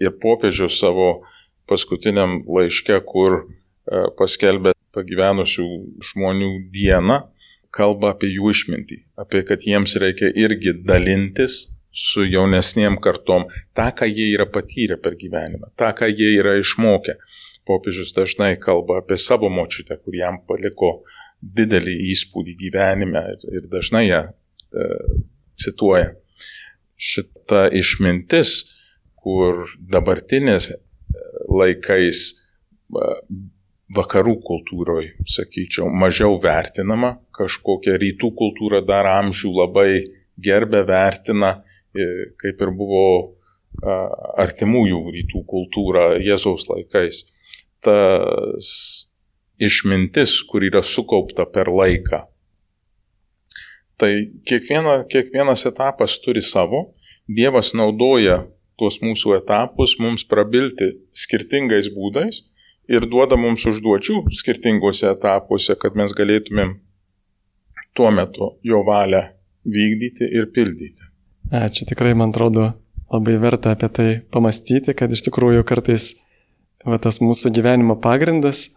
Ir 0.00 0.14
popiežius 0.22 0.78
savo 0.80 1.22
paskutiniam 1.70 2.40
laiške, 2.48 3.00
kur 3.06 3.44
paskelbė 4.18 4.74
pagyvenusių 4.94 5.66
žmonių 6.10 6.50
dieną, 6.74 7.20
kalba 7.74 8.14
apie 8.14 8.32
jų 8.34 8.50
išmintį, 8.54 9.04
apie 9.20 9.44
kad 9.46 9.62
jiems 9.66 9.94
reikia 10.02 10.32
irgi 10.34 10.74
dalintis 10.86 11.68
su 11.90 12.24
jaunesniem 12.26 12.98
kartom 13.02 13.46
tą, 13.74 13.88
ką 13.94 14.08
jie 14.10 14.30
yra 14.34 14.46
patyrę 14.50 14.98
per 15.02 15.16
gyvenimą, 15.18 15.72
tą, 15.78 15.90
ką 15.94 16.10
jie 16.10 16.34
yra 16.38 16.56
išmokę 16.58 17.16
popiežius 17.70 18.14
dažnai 18.16 18.56
kalba 18.58 18.98
apie 19.00 19.18
savo 19.18 19.50
močiutę, 19.52 20.00
kur 20.02 20.18
jam 20.18 20.42
paliko 20.48 20.98
didelį 21.40 21.94
įspūdį 22.12 22.56
gyvenime 22.64 23.22
ir, 23.32 23.46
ir 23.60 23.68
dažnai 23.72 24.08
ją 24.08 24.24
e, 24.26 24.88
cituoja. 25.60 26.12
Šita 27.00 27.68
išmintis, 27.72 28.58
kur 29.20 29.64
dabartinės 29.92 30.70
e, 30.72 30.76
laikais 31.48 32.22
e, 32.28 33.08
vakarų 33.96 34.36
kultūroje, 34.46 35.14
sakyčiau, 35.28 35.88
mažiau 35.88 36.38
vertinama, 36.42 37.16
kažkokia 37.36 37.96
rytų 38.00 38.32
kultūra 38.38 38.84
dar 38.86 39.08
amžių 39.16 39.52
labai 39.62 39.90
gerbė, 40.40 40.84
vertina, 40.88 41.58
e, 41.92 42.32
kaip 42.40 42.60
ir 42.60 42.74
buvo 42.76 43.04
artimųjų 43.80 44.98
rytų 45.14 45.40
kultūra 45.46 46.16
Jėzaus 46.18 46.66
laikais 46.68 47.22
tas 47.84 48.70
išmintis, 49.60 50.40
kur 50.48 50.64
yra 50.64 50.82
sukaupta 50.82 51.46
per 51.48 51.68
laiką. 51.72 52.24
Tai 54.00 54.12
kiekviena, 54.48 55.02
kiekvienas 55.12 55.66
etapas 55.68 56.16
turi 56.24 56.40
savo, 56.40 56.94
Dievas 57.30 57.68
naudoja 57.78 58.40
tuos 58.80 58.96
mūsų 59.04 59.36
etapus 59.36 59.92
mums 60.02 60.24
prabilti 60.26 60.88
skirtingais 61.14 61.90
būdais 61.94 62.40
ir 62.90 63.06
duoda 63.06 63.36
mums 63.38 63.66
užduočių 63.70 64.24
skirtingose 64.34 65.12
etapuose, 65.12 65.76
kad 65.78 65.94
mes 66.00 66.14
galėtumėm 66.16 66.72
tuo 67.94 68.10
metu 68.14 68.54
jo 68.66 68.80
valią 68.86 69.22
vykdyti 69.62 70.26
ir 70.26 70.48
pildyti. 70.54 71.06
Ačiū, 71.54 71.86
tikrai 71.86 72.16
man 72.18 72.32
atrodo 72.34 72.72
labai 73.12 73.36
verta 73.42 73.76
apie 73.76 73.90
tai 73.94 74.08
pamastyti, 74.32 74.94
kad 74.96 75.12
iš 75.12 75.22
tikrųjų 75.28 75.62
kartais 75.68 76.14
va 76.86 76.98
tas 77.02 77.20
mūsų 77.20 77.52
gyvenimo 77.56 77.96
pagrindas, 78.00 78.70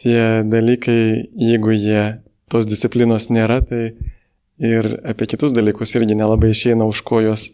tie 0.00 0.42
dalykai, 0.48 1.28
jeigu 1.38 1.74
jie 1.76 2.04
tos 2.50 2.66
disciplinos 2.68 3.28
nėra, 3.32 3.60
tai 3.64 3.92
ir 4.62 4.88
apie 5.08 5.28
kitus 5.30 5.54
dalykus 5.56 5.94
irgi 5.98 6.16
nelabai 6.18 6.52
išeina 6.52 6.86
už 6.88 7.02
kojos, 7.06 7.50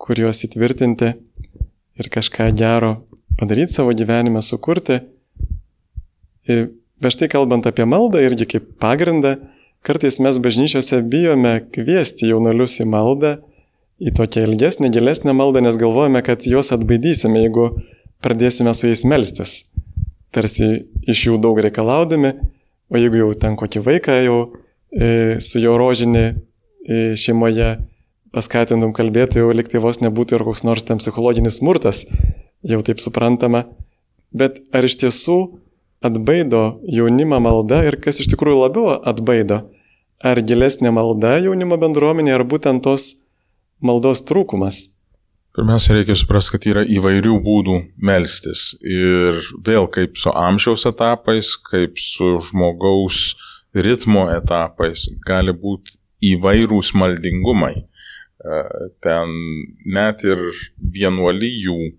kur 0.00 0.18
juos 0.20 0.44
įtvirtinti 0.46 1.14
ir 2.00 2.10
kažką 2.12 2.50
gero 2.56 2.96
padaryti 3.38 3.74
savo 3.74 3.94
gyvenime, 3.96 4.42
sukurti. 4.42 5.00
Ir 6.50 6.70
bet 7.00 7.16
štai 7.16 7.30
kalbant 7.32 7.66
apie 7.66 7.86
maldą 7.88 8.22
irgi 8.22 8.46
kaip 8.54 8.68
pagrindą, 8.82 9.38
kartais 9.84 10.20
mes 10.22 10.38
bažnyčiose 10.40 11.02
bijome 11.10 11.58
kviesti 11.74 12.30
jaunolius 12.30 12.78
į 12.82 12.88
maldą, 12.88 13.36
į 14.00 14.12
tokią 14.16 14.44
ilgesnę, 14.48 14.90
gilesnę 14.92 15.34
maldą, 15.36 15.62
nes 15.64 15.78
galvojame, 15.80 16.20
kad 16.26 16.46
juos 16.48 16.72
atbaidysime, 16.74 17.44
jeigu 17.44 17.70
pradėsime 18.24 18.72
su 18.74 18.88
jais 18.88 19.04
melstis. 19.08 19.54
Tarsi 20.34 20.86
iš 21.06 21.28
jų 21.28 21.38
daug 21.42 21.60
reikalaudami, 21.62 22.34
o 22.90 22.98
jeigu 22.98 23.20
jau 23.20 23.32
ten 23.38 23.58
kokį 23.60 23.82
vaiką 23.84 24.16
jau 24.24 24.38
e, 24.90 25.40
su 25.44 25.62
jo 25.62 25.76
rožinį 25.78 26.24
e, 26.24 26.34
šeimoje 27.20 27.74
paskatintum 28.34 28.94
kalbėti, 28.96 29.38
jau 29.38 29.52
liktai 29.54 29.82
vos 29.82 30.00
nebūtų 30.02 30.38
ir 30.38 30.46
koks 30.48 30.64
nors 30.66 30.86
ten 30.86 30.98
psichologinis 30.98 31.60
smurtas, 31.60 32.02
jau 32.66 32.80
taip 32.86 33.02
suprantama. 33.02 33.68
Bet 34.34 34.58
ar 34.74 34.86
iš 34.88 34.98
tiesų 35.04 35.38
atbaido 36.04 36.80
jaunimą 36.90 37.38
malda 37.44 37.84
ir 37.86 38.00
kas 38.02 38.18
iš 38.24 38.32
tikrųjų 38.34 38.64
labiau 38.64 38.96
atbaido? 38.98 39.62
Ar 40.24 40.40
gilesnė 40.40 40.90
malda 40.94 41.36
jaunimo 41.44 41.76
bendruomenė, 41.78 42.34
ar 42.34 42.46
būtent 42.48 42.82
tos 42.86 43.28
maldos 43.84 44.24
trūkumas? 44.26 44.93
Pirmiausia, 45.54 45.92
reikia 45.94 46.16
suprasti, 46.18 46.50
kad 46.56 46.64
yra 46.66 46.82
įvairių 46.96 47.36
būdų 47.44 47.74
melstis. 48.02 48.72
Ir 48.82 49.36
vėl 49.62 49.84
kaip 49.94 50.16
su 50.18 50.32
amžiaus 50.34 50.82
etapais, 50.90 51.52
kaip 51.68 52.00
su 52.02 52.32
žmogaus 52.48 53.36
ritmo 53.86 54.24
etapais 54.34 55.04
gali 55.26 55.54
būti 55.54 55.94
įvairūs 56.32 56.90
maldingumai. 56.98 57.76
E, 57.78 58.58
ten 59.04 59.36
net 59.94 60.24
ir 60.26 60.42
vienuolyjų 60.96 61.78
e, 61.86 61.94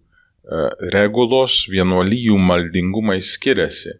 regulos, 0.98 1.62
vienuolyjų 1.72 2.42
maldingumai 2.52 3.22
skiriasi. 3.24 3.96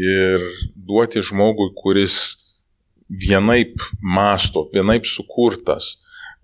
Ir 0.00 0.48
duoti 0.74 1.20
žmogui, 1.20 1.74
kuris 1.76 2.38
vienaip 3.12 3.84
masto, 4.00 4.64
vienaip 4.72 5.04
sukurtas, 5.04 5.98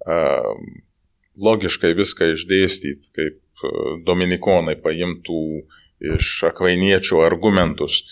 e, 0.05 0.21
logiškai 1.41 1.93
viską 1.99 2.33
išdėstyti, 2.35 3.13
kaip 3.17 3.39
e, 3.65 3.73
dominikonai 4.07 4.77
paimtų 4.81 5.45
iš 6.15 6.33
akvainiečių 6.49 7.21
argumentus 7.25 8.03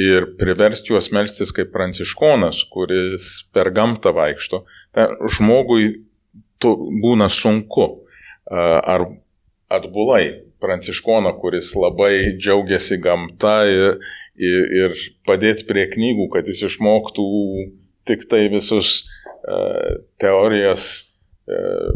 ir 0.00 0.30
priversti 0.40 0.94
juos 0.94 1.10
melstis 1.14 1.52
kaip 1.54 1.72
pranciškonas, 1.74 2.64
kuris 2.72 3.30
per 3.54 3.70
gamtą 3.76 4.14
vaikšto, 4.16 4.64
ta, 4.96 5.10
žmogui 5.36 6.06
to 6.62 6.76
būna 7.02 7.28
sunku. 7.32 7.88
E, 8.50 8.56
ar 8.60 9.06
atbulai 9.70 10.50
pranciškoną, 10.60 11.32
kuris 11.40 11.72
labai 11.78 12.36
džiaugiasi 12.36 12.98
gamta 13.02 13.60
ir, 13.70 14.00
ir, 14.36 14.64
ir 14.80 14.96
padėti 15.28 15.66
prie 15.68 15.86
knygų, 15.92 16.28
kad 16.34 16.50
jis 16.50 16.66
išmoktų 16.68 17.26
tik 18.08 18.26
tai 18.30 18.46
visus 18.52 19.04
uh, 19.04 20.00
teorijas 20.20 20.86
uh, 21.46 21.94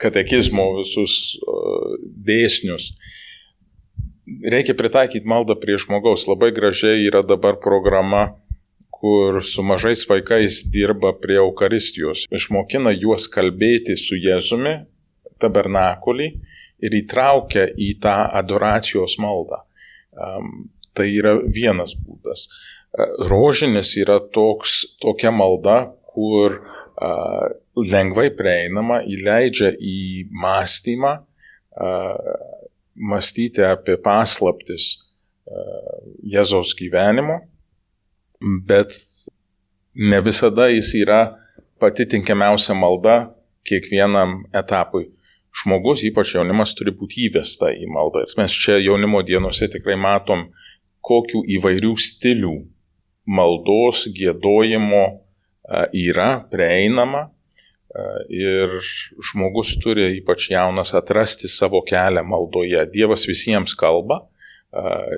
katekizmo 0.00 0.66
visus 0.78 1.36
dėsnius. 2.26 2.92
Reikia 4.50 4.76
pritaikyti 4.78 5.26
maldą 5.28 5.56
prie 5.58 5.78
žmogaus. 5.80 6.28
Labai 6.30 6.52
gražiai 6.54 7.02
yra 7.08 7.24
dabar 7.26 7.58
programa, 7.62 8.36
kur 9.00 9.40
su 9.42 9.64
mažais 9.66 10.04
vaikais 10.08 10.62
dirba 10.72 11.12
prie 11.18 11.40
Eucharistijos. 11.40 12.26
Išmokina 12.30 12.92
juos 12.94 13.26
kalbėti 13.32 13.96
su 13.98 14.18
Jėzumi, 14.20 14.76
tabernakulį 15.40 16.28
ir 16.84 16.96
įtraukia 17.00 17.66
į 17.74 17.94
tą 18.04 18.16
adoracijos 18.40 19.16
maldą. 19.22 19.62
Tai 20.94 21.06
yra 21.08 21.38
vienas 21.40 21.94
būdas. 21.96 22.48
Rožinis 23.30 23.94
yra 24.00 24.18
toks, 24.34 24.82
tokia 25.00 25.30
malda, 25.32 25.94
kur 26.12 26.60
lengvai 27.86 28.30
prieinama, 28.36 29.00
įleidžia 29.08 29.72
į 29.76 30.28
mąstymą, 30.30 31.14
mąstyti 33.00 33.64
apie 33.64 33.96
paslaptis 34.02 34.96
Jėzaus 36.30 36.74
gyvenimo, 36.78 37.40
bet 38.68 38.94
ne 39.98 40.20
visada 40.22 40.68
jis 40.70 40.92
yra 41.00 41.22
pati 41.80 42.06
tinkamiausia 42.06 42.76
malda 42.78 43.16
kiekvienam 43.66 44.44
etapui. 44.54 45.08
Žmogus, 45.50 46.04
ypač 46.06 46.36
jaunimas, 46.36 46.76
turi 46.78 46.92
būti 46.94 47.24
įvesta 47.26 47.72
į 47.74 47.88
maldą. 47.90 48.22
Ir 48.22 48.36
mes 48.38 48.54
čia 48.54 48.76
jaunimo 48.78 49.24
dienose 49.26 49.66
tikrai 49.72 49.96
matom, 49.98 50.46
kokių 51.02 51.42
įvairių 51.56 51.90
stilių 51.98 52.54
maldos, 53.26 54.04
gėdojimo 54.14 55.02
yra 55.96 56.30
prieinama 56.52 57.26
Ir 58.30 58.76
žmogus 59.30 59.72
turi, 59.82 60.06
ypač 60.20 60.50
jaunas, 60.52 60.92
atrasti 60.94 61.50
savo 61.50 61.80
kelią 61.86 62.22
maldoje. 62.22 62.84
Dievas 62.92 63.26
visiems 63.26 63.74
kalba 63.78 64.20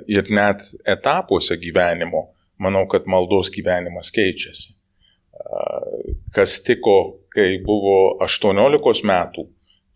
ir 0.08 0.30
net 0.32 0.64
etapuose 0.88 1.58
gyvenimo, 1.60 2.30
manau, 2.56 2.86
kad 2.88 3.04
maldos 3.10 3.52
gyvenimas 3.52 4.08
keičiasi. 4.14 4.72
Kas 6.32 6.62
tiko, 6.64 6.96
kai 7.34 7.58
buvo 7.64 8.16
18 8.24 9.04
metų, 9.08 9.44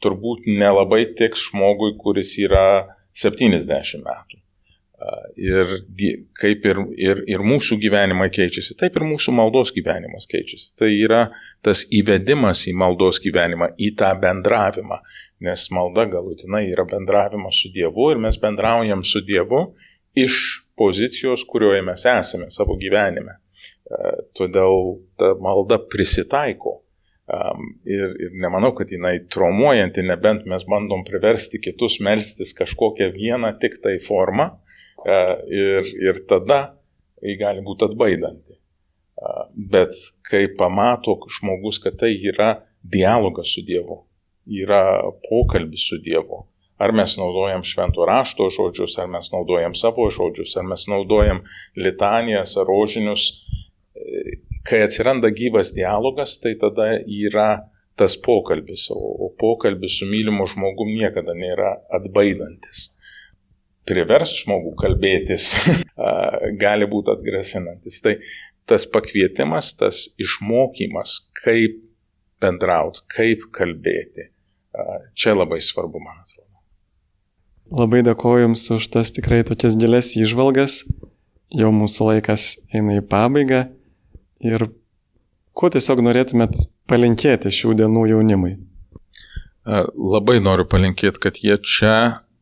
turbūt 0.05 0.45
nelabai 0.51 1.07
tiks 1.17 1.49
žmogui, 1.49 1.95
kuris 1.97 2.35
yra 2.43 2.67
70 3.17 4.05
metų. 4.05 4.43
Ir 5.37 5.69
kaip 6.41 6.65
ir, 6.65 6.79
ir, 6.97 7.19
ir 7.29 7.43
mūsų 7.45 7.77
gyvenimai 7.83 8.31
keičiasi, 8.33 8.79
taip 8.81 8.95
ir 8.97 9.05
mūsų 9.05 9.35
maldos 9.37 9.69
gyvenimas 9.77 10.25
keičiasi. 10.31 10.71
Tai 10.79 10.89
yra 10.89 11.27
tas 11.65 11.83
įvedimas 11.93 12.63
į 12.71 12.73
maldos 12.81 13.21
gyvenimą, 13.21 13.75
į 13.77 13.91
tą 14.01 14.15
bendravimą, 14.23 15.03
nes 15.45 15.67
malda 15.77 16.07
galutinai 16.09 16.65
yra 16.71 16.87
bendravimas 16.89 17.61
su 17.61 17.71
Dievu 17.77 18.09
ir 18.15 18.25
mes 18.25 18.41
bendraujam 18.41 19.05
su 19.05 19.21
Dievu 19.21 19.67
iš 20.17 20.41
pozicijos, 20.81 21.45
kurioje 21.45 21.85
mes 21.85 22.09
esame 22.09 22.49
savo 22.49 22.81
gyvenime. 22.81 23.37
Todėl 24.33 24.97
ta 25.21 25.35
malda 25.37 25.77
prisitaiko. 25.93 26.81
Ir, 27.85 28.13
ir 28.23 28.37
nemanau, 28.41 28.71
kad 28.79 28.89
jinai 28.95 29.19
traumuojanti, 29.29 30.09
nebent 30.09 30.47
mes 30.49 30.65
bandom 30.65 31.03
priversti 31.05 31.61
kitus 31.61 31.99
melstis 32.01 32.57
kažkokią 32.57 33.11
vieną 33.13 33.51
tik 33.61 33.83
tai 33.83 33.99
formą, 34.01 34.55
E, 34.57 34.66
ir, 35.07 35.87
ir 36.03 36.21
tada 36.29 36.61
jį 37.23 37.37
gali 37.41 37.63
būti 37.65 37.87
atbaidanti. 37.89 38.57
E, 38.57 39.37
bet 39.73 39.95
kai 40.27 40.47
pamato 40.59 41.17
žmogus, 41.39 41.81
kad 41.83 41.99
tai 42.01 42.13
yra 42.17 42.57
dialogas 42.83 43.55
su 43.55 43.65
Dievu, 43.67 44.03
yra 44.47 44.83
pokalbis 45.29 45.89
su 45.91 46.01
Dievu, 46.03 46.45
ar 46.79 46.93
mes 46.93 47.17
naudojam 47.19 47.65
švento 47.65 48.05
rašto 48.07 48.51
žodžius, 48.53 48.99
ar 49.01 49.09
mes 49.11 49.31
naudojam 49.33 49.75
savo 49.75 50.11
žodžius, 50.13 50.57
ar 50.61 50.67
mes 50.69 50.89
naudojam 50.93 51.43
litanijas 51.77 52.57
ar 52.61 52.69
rožinius, 52.69 53.31
e, 53.95 54.43
kai 54.67 54.83
atsiranda 54.85 55.31
gyvas 55.31 55.73
dialogas, 55.75 56.37
tai 56.43 56.57
tada 56.61 56.97
yra 57.07 57.71
tas 57.97 58.19
pokalbis, 58.21 58.91
o, 58.93 59.31
pokalbis 59.41 60.01
su 60.01 60.07
mylimu 60.11 60.45
žmogum 60.53 60.91
niekada 60.99 61.33
nėra 61.33 61.79
atbaidantis 61.97 62.91
privers 63.89 64.35
žmogų 64.43 64.75
kalbėtis, 64.81 65.53
gali 66.63 66.89
būti 66.91 67.15
atgrasinantis. 67.15 68.01
Tai 68.05 68.17
tas 68.67 68.87
pakvietimas, 68.91 69.75
tas 69.79 70.07
išmokymas, 70.23 71.21
kaip 71.45 71.85
bendrauti, 72.43 73.05
kaip 73.13 73.47
kalbėti, 73.55 74.31
čia 75.17 75.37
labai 75.37 75.61
svarbu, 75.65 76.03
man 76.03 76.19
atrodo. 76.21 76.47
Labai 77.77 78.03
dėkoju 78.07 78.45
Jums 78.45 78.69
už 78.77 78.91
tas 78.95 79.11
tikrai 79.15 79.41
tokias 79.47 79.75
gilias 79.79 80.13
įžvalgas. 80.19 80.85
Jau 81.55 81.73
mūsų 81.75 82.11
laikas 82.13 82.57
eina 82.75 83.01
į 83.01 83.07
pabaigą. 83.07 83.65
Ir 84.45 84.69
ko 85.57 85.71
tiesiog 85.73 86.03
norėtumėt 86.05 86.67
palinkėti 86.91 87.51
šių 87.55 87.75
dienų 87.81 88.05
jaunimui? 88.13 88.53
Labai 89.67 90.39
noriu 90.43 90.67
palinkėti, 90.71 91.23
kad 91.23 91.41
jie 91.43 91.57
čia 91.59 91.97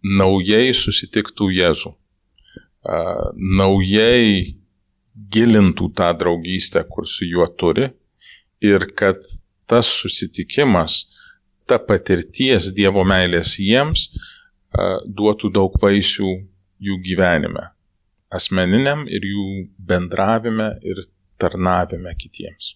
naujai 0.05 0.75
susitiktų 0.77 1.49
Jėzų, 1.57 1.95
naujai 3.59 4.55
gilintų 5.15 5.89
tą 5.97 6.11
draugystę, 6.19 6.85
kur 6.91 7.09
su 7.09 7.25
juo 7.25 7.47
turi 7.49 7.89
ir 8.65 8.85
kad 8.97 9.21
tas 9.67 9.89
susitikimas, 9.89 11.05
ta 11.65 11.79
patirties 11.81 12.69
Dievo 12.77 13.05
meilės 13.09 13.57
jiems 13.63 14.11
duotų 15.07 15.51
daug 15.55 15.77
vaisių 15.81 16.31
jų 16.85 16.99
gyvenime, 17.07 17.71
asmeniniam 18.29 19.07
ir 19.09 19.25
jų 19.25 19.47
bendravime 19.89 20.75
ir 20.85 21.05
tarnavime 21.41 22.13
kitiems. 22.19 22.75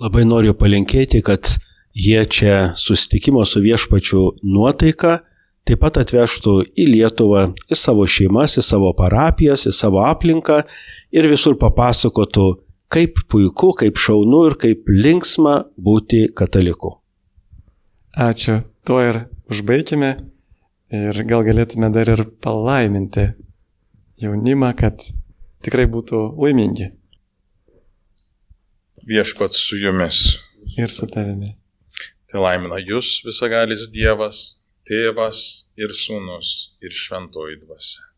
Labai 0.00 0.26
noriu 0.28 0.52
palinkėti, 0.56 1.22
kad 1.24 1.54
jie 1.96 2.20
čia 2.24 2.72
susitikimo 2.76 3.44
su 3.48 3.62
viešpačiu 3.64 4.22
nuotaika 4.42 5.20
taip 5.68 5.82
pat 5.82 6.00
atvežtų 6.02 6.54
į 6.78 6.86
Lietuvą, 6.94 7.50
į 7.70 7.78
savo 7.78 8.06
šeimas, 8.08 8.56
į 8.60 8.64
savo 8.66 8.92
parapijas, 8.96 9.66
į 9.70 9.74
savo 9.76 10.02
aplinką 10.06 10.62
ir 11.14 11.28
visur 11.30 11.58
papasakotų, 11.60 12.48
kaip 12.90 13.22
puiku, 13.30 13.72
kaip 13.78 14.00
šaunu 14.00 14.46
ir 14.50 14.58
kaip 14.60 14.90
linksma 14.90 15.60
būti 15.78 16.28
kataliku. 16.36 16.96
Ačiū. 18.16 18.60
Tuo 18.86 18.98
ir 19.04 19.24
užbaigime 19.52 20.14
ir 20.90 21.22
gal 21.28 21.44
galėtume 21.46 21.90
dar 21.94 22.08
ir 22.10 22.24
palaiminti 22.42 23.28
jaunimą, 24.20 24.72
kad 24.78 25.04
tikrai 25.64 25.86
būtų 25.90 26.22
laimingi. 26.40 26.90
Viešpats 29.06 29.60
su 29.68 29.78
jumis. 29.80 30.40
Ir 30.78 30.90
su 30.92 31.06
tavimi. 31.10 31.54
Tai 32.30 32.42
laimina 32.44 32.78
jūs 32.78 33.20
visagalis 33.26 33.88
Dievas, 33.90 34.59
Tėvas 34.90 35.40
ir 35.78 35.92
Sūnus 35.94 36.74
ir 36.82 36.90
Šventoji 36.90 37.60
Dvasia. 37.62 38.08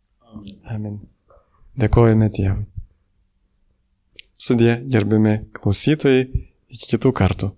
Amen. 0.72 1.02
Dėkojame 1.76 2.30
Dievui. 2.32 2.64
Sudė, 4.40 4.78
gerbimi 4.90 5.36
klausytojai, 5.54 6.24
iki 6.72 6.94
kitų 6.94 7.12
kartų. 7.14 7.50